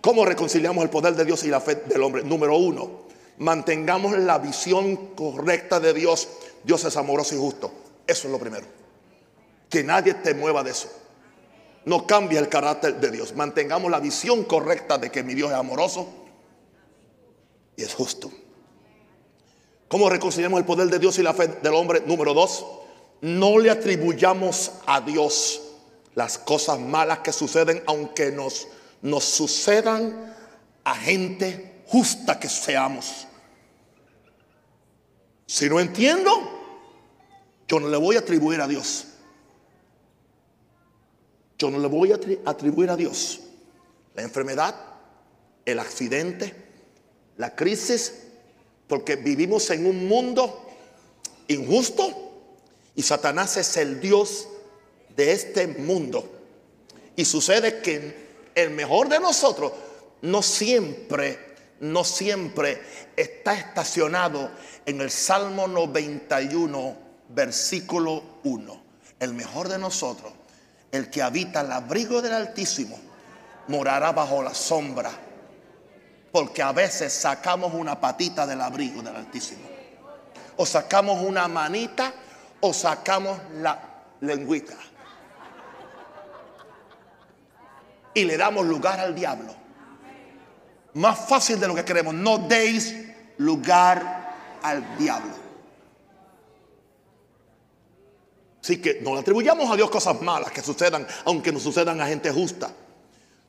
[0.01, 2.25] ¿Cómo reconciliamos el poder de Dios y la fe del hombre?
[2.25, 3.03] Número uno,
[3.39, 6.29] mantengamos la visión correcta de Dios.
[6.64, 7.71] Dios es amoroso y justo.
[8.07, 8.64] Eso es lo primero.
[9.68, 10.91] Que nadie te mueva de eso
[11.85, 13.35] no cambia el carácter de Dios.
[13.35, 16.09] Mantengamos la visión correcta de que mi Dios es amoroso
[17.76, 18.31] y es justo.
[19.89, 22.03] ¿Cómo reconciliamos el poder de Dios y la fe del hombre?
[22.07, 22.64] Número dos,
[23.22, 25.62] no le atribuyamos a Dios
[26.14, 28.68] las cosas malas que suceden, aunque nos,
[29.03, 30.35] nos sucedan
[30.85, 33.26] a gente justa que seamos.
[35.47, 36.31] Si no entiendo,
[37.66, 39.07] yo no le voy a atribuir a Dios
[41.61, 43.41] yo no le voy a atribuir a Dios
[44.15, 44.75] la enfermedad,
[45.67, 46.55] el accidente,
[47.37, 48.15] la crisis,
[48.89, 50.67] porque vivimos en un mundo
[51.49, 52.33] injusto
[52.97, 54.49] y Satanás es el Dios
[55.15, 56.29] de este mundo.
[57.15, 59.73] Y sucede que el mejor de nosotros
[60.23, 61.39] no siempre,
[61.81, 62.81] no siempre
[63.17, 64.51] está estacionado
[64.87, 66.97] en el Salmo 91,
[67.29, 68.83] versículo 1.
[69.21, 70.33] El mejor de nosotros,
[70.93, 72.99] el que habita el abrigo del Altísimo,
[73.68, 75.11] morará bajo la sombra.
[76.32, 79.68] Porque a veces sacamos una patita del abrigo del Altísimo.
[80.57, 82.12] O sacamos una manita
[82.61, 83.80] o sacamos la
[84.20, 84.74] lengüita.
[88.14, 89.55] Y le damos lugar al diablo.
[90.95, 92.14] Más fácil de lo que queremos.
[92.14, 92.95] No deis
[93.38, 95.39] lugar al diablo.
[98.63, 102.07] Así que no le atribuyamos a Dios cosas malas que sucedan, aunque no sucedan a
[102.07, 102.71] gente justa.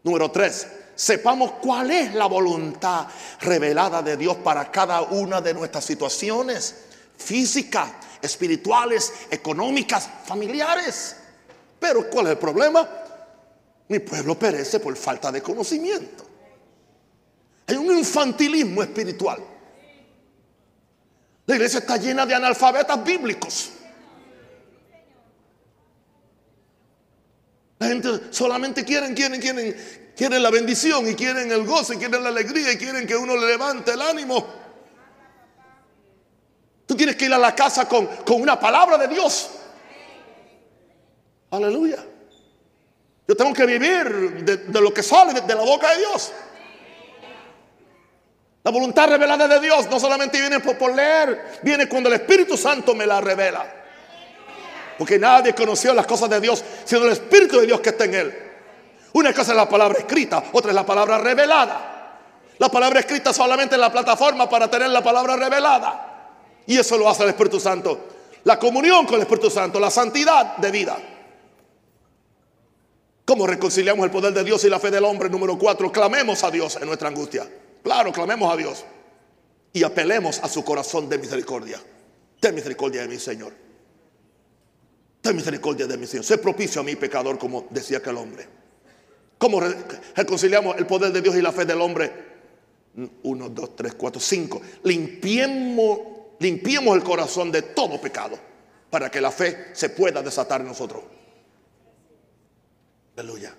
[0.04, 3.08] Número tres, sepamos cuál es la voluntad
[3.42, 6.76] revelada de Dios para cada una de nuestras situaciones
[7.18, 7.92] físicas,
[8.22, 11.18] espirituales, económicas, familiares.
[11.80, 12.88] Pero ¿cuál es el problema?
[13.90, 16.26] Mi pueblo perece por falta de conocimiento.
[17.68, 19.40] Hay un infantilismo espiritual.
[21.46, 23.72] La iglesia está llena de analfabetas bíblicos.
[27.82, 29.76] La gente solamente quieren, quieren, quieren,
[30.16, 33.36] quieren la bendición y quieren el gozo y quieren la alegría y quieren que uno
[33.36, 34.46] le levante el ánimo.
[36.86, 38.08] Tú tienes que ir a la casa con,
[38.40, 39.50] una palabra de Dios.
[41.50, 42.06] Aleluya.
[43.28, 46.32] Yo tengo que vivir de, lo que sale de, de la boca de Dios.
[48.64, 52.94] La voluntad revelada de Dios no solamente viene por, leer, viene cuando el Espíritu Santo
[52.94, 53.81] me la revela.
[55.02, 58.14] Porque nadie conoció las cosas de Dios, sino el Espíritu de Dios que está en
[58.14, 58.40] él.
[59.14, 62.20] Una cosa es la palabra escrita, otra es la palabra revelada.
[62.60, 66.30] La palabra escrita solamente en la plataforma para tener la palabra revelada.
[66.68, 68.10] Y eso lo hace el Espíritu Santo.
[68.44, 70.96] La comunión con el Espíritu Santo, la santidad de vida.
[73.26, 75.32] ¿Cómo reconciliamos el poder de Dios y la fe del hombre?
[75.32, 77.50] Número cuatro, clamemos a Dios en nuestra angustia.
[77.82, 78.86] Claro, clamemos a Dios.
[79.74, 81.82] Y apelemos a su corazón de misericordia.
[82.40, 83.71] Ten misericordia de mi Señor.
[85.22, 86.26] Ten misericordia de mi Señor.
[86.26, 88.48] Sé propicio a mi pecador, como decía aquel hombre.
[89.38, 89.62] ¿Cómo
[90.16, 92.12] reconciliamos el poder de Dios y la fe del hombre?
[93.24, 94.62] Uno, dos, tres, cuatro, cinco.
[94.84, 96.00] Limpiemos,
[96.40, 98.38] limpiemos el corazón de todo pecado
[98.90, 101.04] para que la fe se pueda desatar en nosotros.
[103.16, 103.56] Aleluya.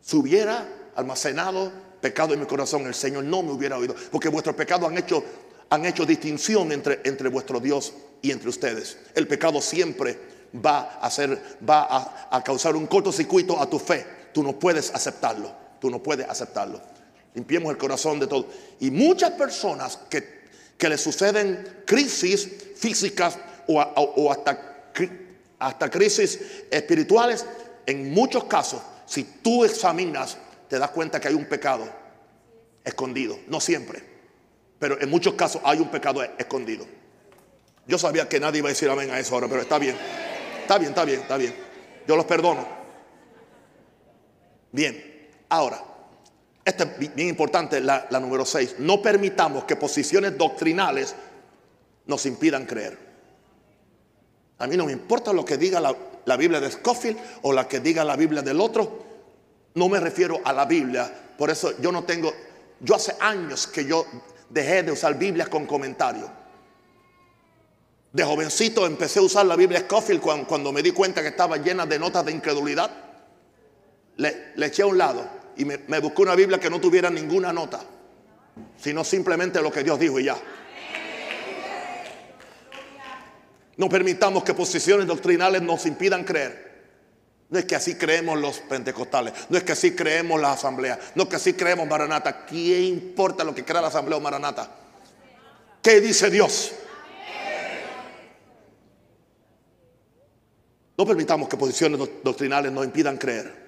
[0.00, 3.94] Si hubiera almacenado pecado en mi corazón, el Señor no me hubiera oído.
[4.10, 5.24] Porque vuestros pecados han hecho,
[5.70, 8.98] han hecho distinción entre, entre vuestro Dios y entre ustedes.
[9.14, 14.06] El pecado siempre va a hacer, va a, causar un cortocircuito a tu fe.
[14.32, 15.52] Tú no puedes aceptarlo.
[15.80, 16.80] Tú no puedes aceptarlo.
[17.34, 18.46] Limpiemos el corazón de todo.
[18.80, 20.44] Y muchas personas que,
[20.78, 24.92] que le suceden crisis físicas o, hasta,
[25.58, 26.40] hasta crisis
[26.70, 27.44] espirituales,
[27.86, 30.38] en muchos casos, si tú examinas,
[30.68, 31.84] te das cuenta que hay un pecado
[32.84, 33.38] escondido.
[33.48, 34.02] No siempre,
[34.78, 36.86] pero en muchos casos hay un pecado escondido.
[37.86, 39.96] Yo sabía que nadie iba a decir amén a eso ahora, pero está bien.
[40.64, 41.54] Está bien, está bien, está bien.
[42.08, 42.66] Yo los perdono.
[44.72, 45.84] Bien, ahora,
[46.64, 48.76] esta es bien importante, la, número 6.
[48.78, 51.14] No permitamos que posiciones doctrinales
[52.06, 52.98] nos impidan creer.
[54.56, 55.94] A mí no me importa lo que diga la,
[56.24, 59.04] la Biblia de Scofield o la que diga la Biblia del otro.
[59.74, 61.12] No me refiero a la Biblia.
[61.36, 62.32] Por eso yo no tengo,
[62.80, 64.06] yo hace años que yo
[64.48, 66.30] dejé de usar Biblias con comentarios.
[68.14, 71.84] De jovencito empecé a usar la Biblia Scofield cuando, me di cuenta que estaba llena
[71.84, 72.88] de notas de incredulidad.
[74.18, 77.52] Le, eché a un lado y me, me busqué una Biblia que no tuviera ninguna
[77.52, 77.80] nota,
[78.80, 80.36] sino simplemente lo que Dios dijo y ya.
[83.78, 86.72] No permitamos que posiciones doctrinales nos impidan creer.
[87.50, 91.24] No es que así creemos los pentecostales, no es que así creemos la asamblea, no
[91.24, 92.46] es que así creemos Maranata.
[92.46, 94.70] ¿Qué importa lo que crea la asamblea o Maranata?
[95.82, 96.74] ¿Qué dice Dios?
[100.96, 103.64] No permitamos que posiciones doctrinales nos impidan creer.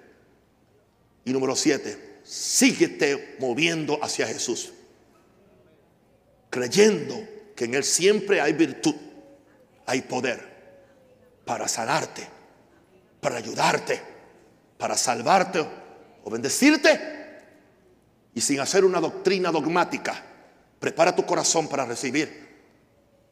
[1.24, 4.72] Y número siete, síguete moviendo hacia Jesús.
[6.50, 7.16] Creyendo
[7.56, 8.94] que en Él siempre hay virtud,
[9.86, 10.56] hay poder
[11.44, 12.26] para sanarte,
[13.20, 14.00] para ayudarte,
[14.78, 15.66] para salvarte
[16.22, 17.14] o bendecirte.
[18.34, 20.22] Y sin hacer una doctrina dogmática,
[20.78, 22.45] prepara tu corazón para recibir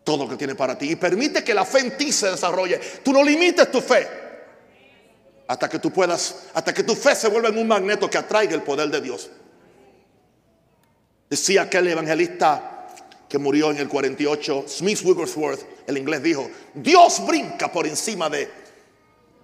[0.05, 0.93] todo lo que tiene para ti.
[0.93, 2.79] Y permite que la fe en ti se desarrolle.
[3.03, 4.07] Tú no limites tu fe.
[5.49, 8.55] Hasta que tú puedas, hasta que tu fe se vuelva en un magneto que atraiga
[8.55, 9.31] el poder de Dios.
[11.29, 12.87] Decía aquel evangelista
[13.29, 18.49] que murió en el 48, Smith Wigglesworth, el inglés dijo, Dios brinca por encima de,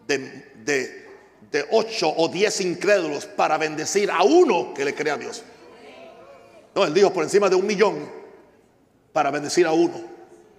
[0.07, 1.07] de,
[1.51, 5.43] de ocho o diez incrédulos para bendecir a uno que le cree a Dios.
[6.75, 8.09] No, él dijo por encima de un millón
[9.13, 10.10] para bendecir a uno.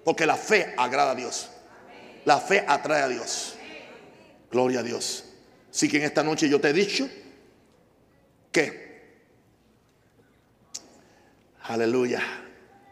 [0.03, 1.49] Porque la fe agrada a Dios.
[2.25, 3.55] La fe atrae a Dios.
[4.51, 5.25] Gloria a Dios.
[5.71, 7.09] Así que en esta noche yo te he dicho
[8.51, 9.21] que,
[11.63, 12.21] aleluya,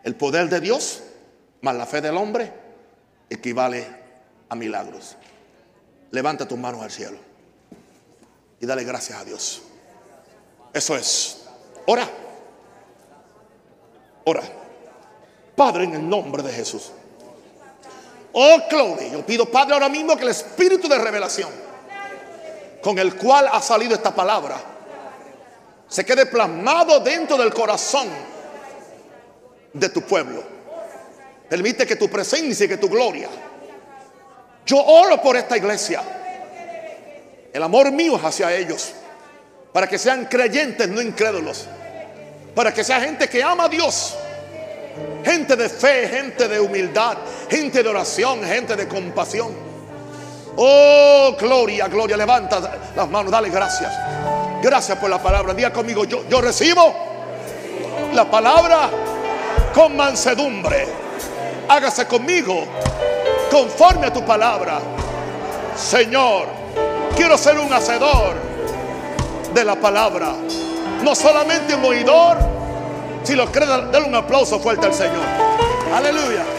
[0.03, 1.03] el poder de Dios
[1.62, 2.51] más la fe del hombre
[3.30, 3.86] equivale
[4.47, 5.18] a milagros.
[6.12, 7.18] Levanta tus manos al cielo
[8.60, 9.62] y dale gracias a Dios.
[10.74, 11.43] Eso es.
[11.86, 12.10] Ora.
[14.26, 14.43] Ora.
[15.55, 16.91] Padre, en el nombre de Jesús.
[18.32, 21.49] Oh, Claudia, yo pido, Padre, ahora mismo que el espíritu de revelación
[22.82, 24.57] con el cual ha salido esta palabra
[25.88, 28.07] se quede plasmado dentro del corazón
[29.73, 30.43] de tu pueblo.
[31.49, 33.27] Permite que tu presencia y que tu gloria.
[34.65, 36.03] Yo oro por esta iglesia.
[37.51, 38.93] El amor mío es hacia ellos.
[39.73, 41.65] Para que sean creyentes, no incrédulos.
[42.53, 44.15] Para que sea gente que ama a Dios.
[45.24, 47.18] Gente de fe, gente de humildad,
[47.50, 49.54] gente de oración, gente de compasión.
[50.56, 52.18] Oh, gloria, gloria.
[52.18, 52.60] Levanta
[52.95, 53.91] las manos, dale gracias.
[54.62, 55.54] Gracias por la palabra.
[55.54, 56.93] Día conmigo, yo, yo recibo
[58.14, 58.89] la palabra
[59.74, 60.88] con mansedumbre.
[61.68, 62.66] Hágase conmigo
[63.52, 64.80] conforme a tu palabra.
[65.76, 66.47] Señor,
[67.16, 68.36] quiero ser un hacedor
[69.54, 70.34] de la palabra.
[71.04, 72.59] No solamente un oidor.
[73.24, 75.24] Si lo creen, denle un aplauso fuerte al Señor.
[75.93, 76.59] Aleluya.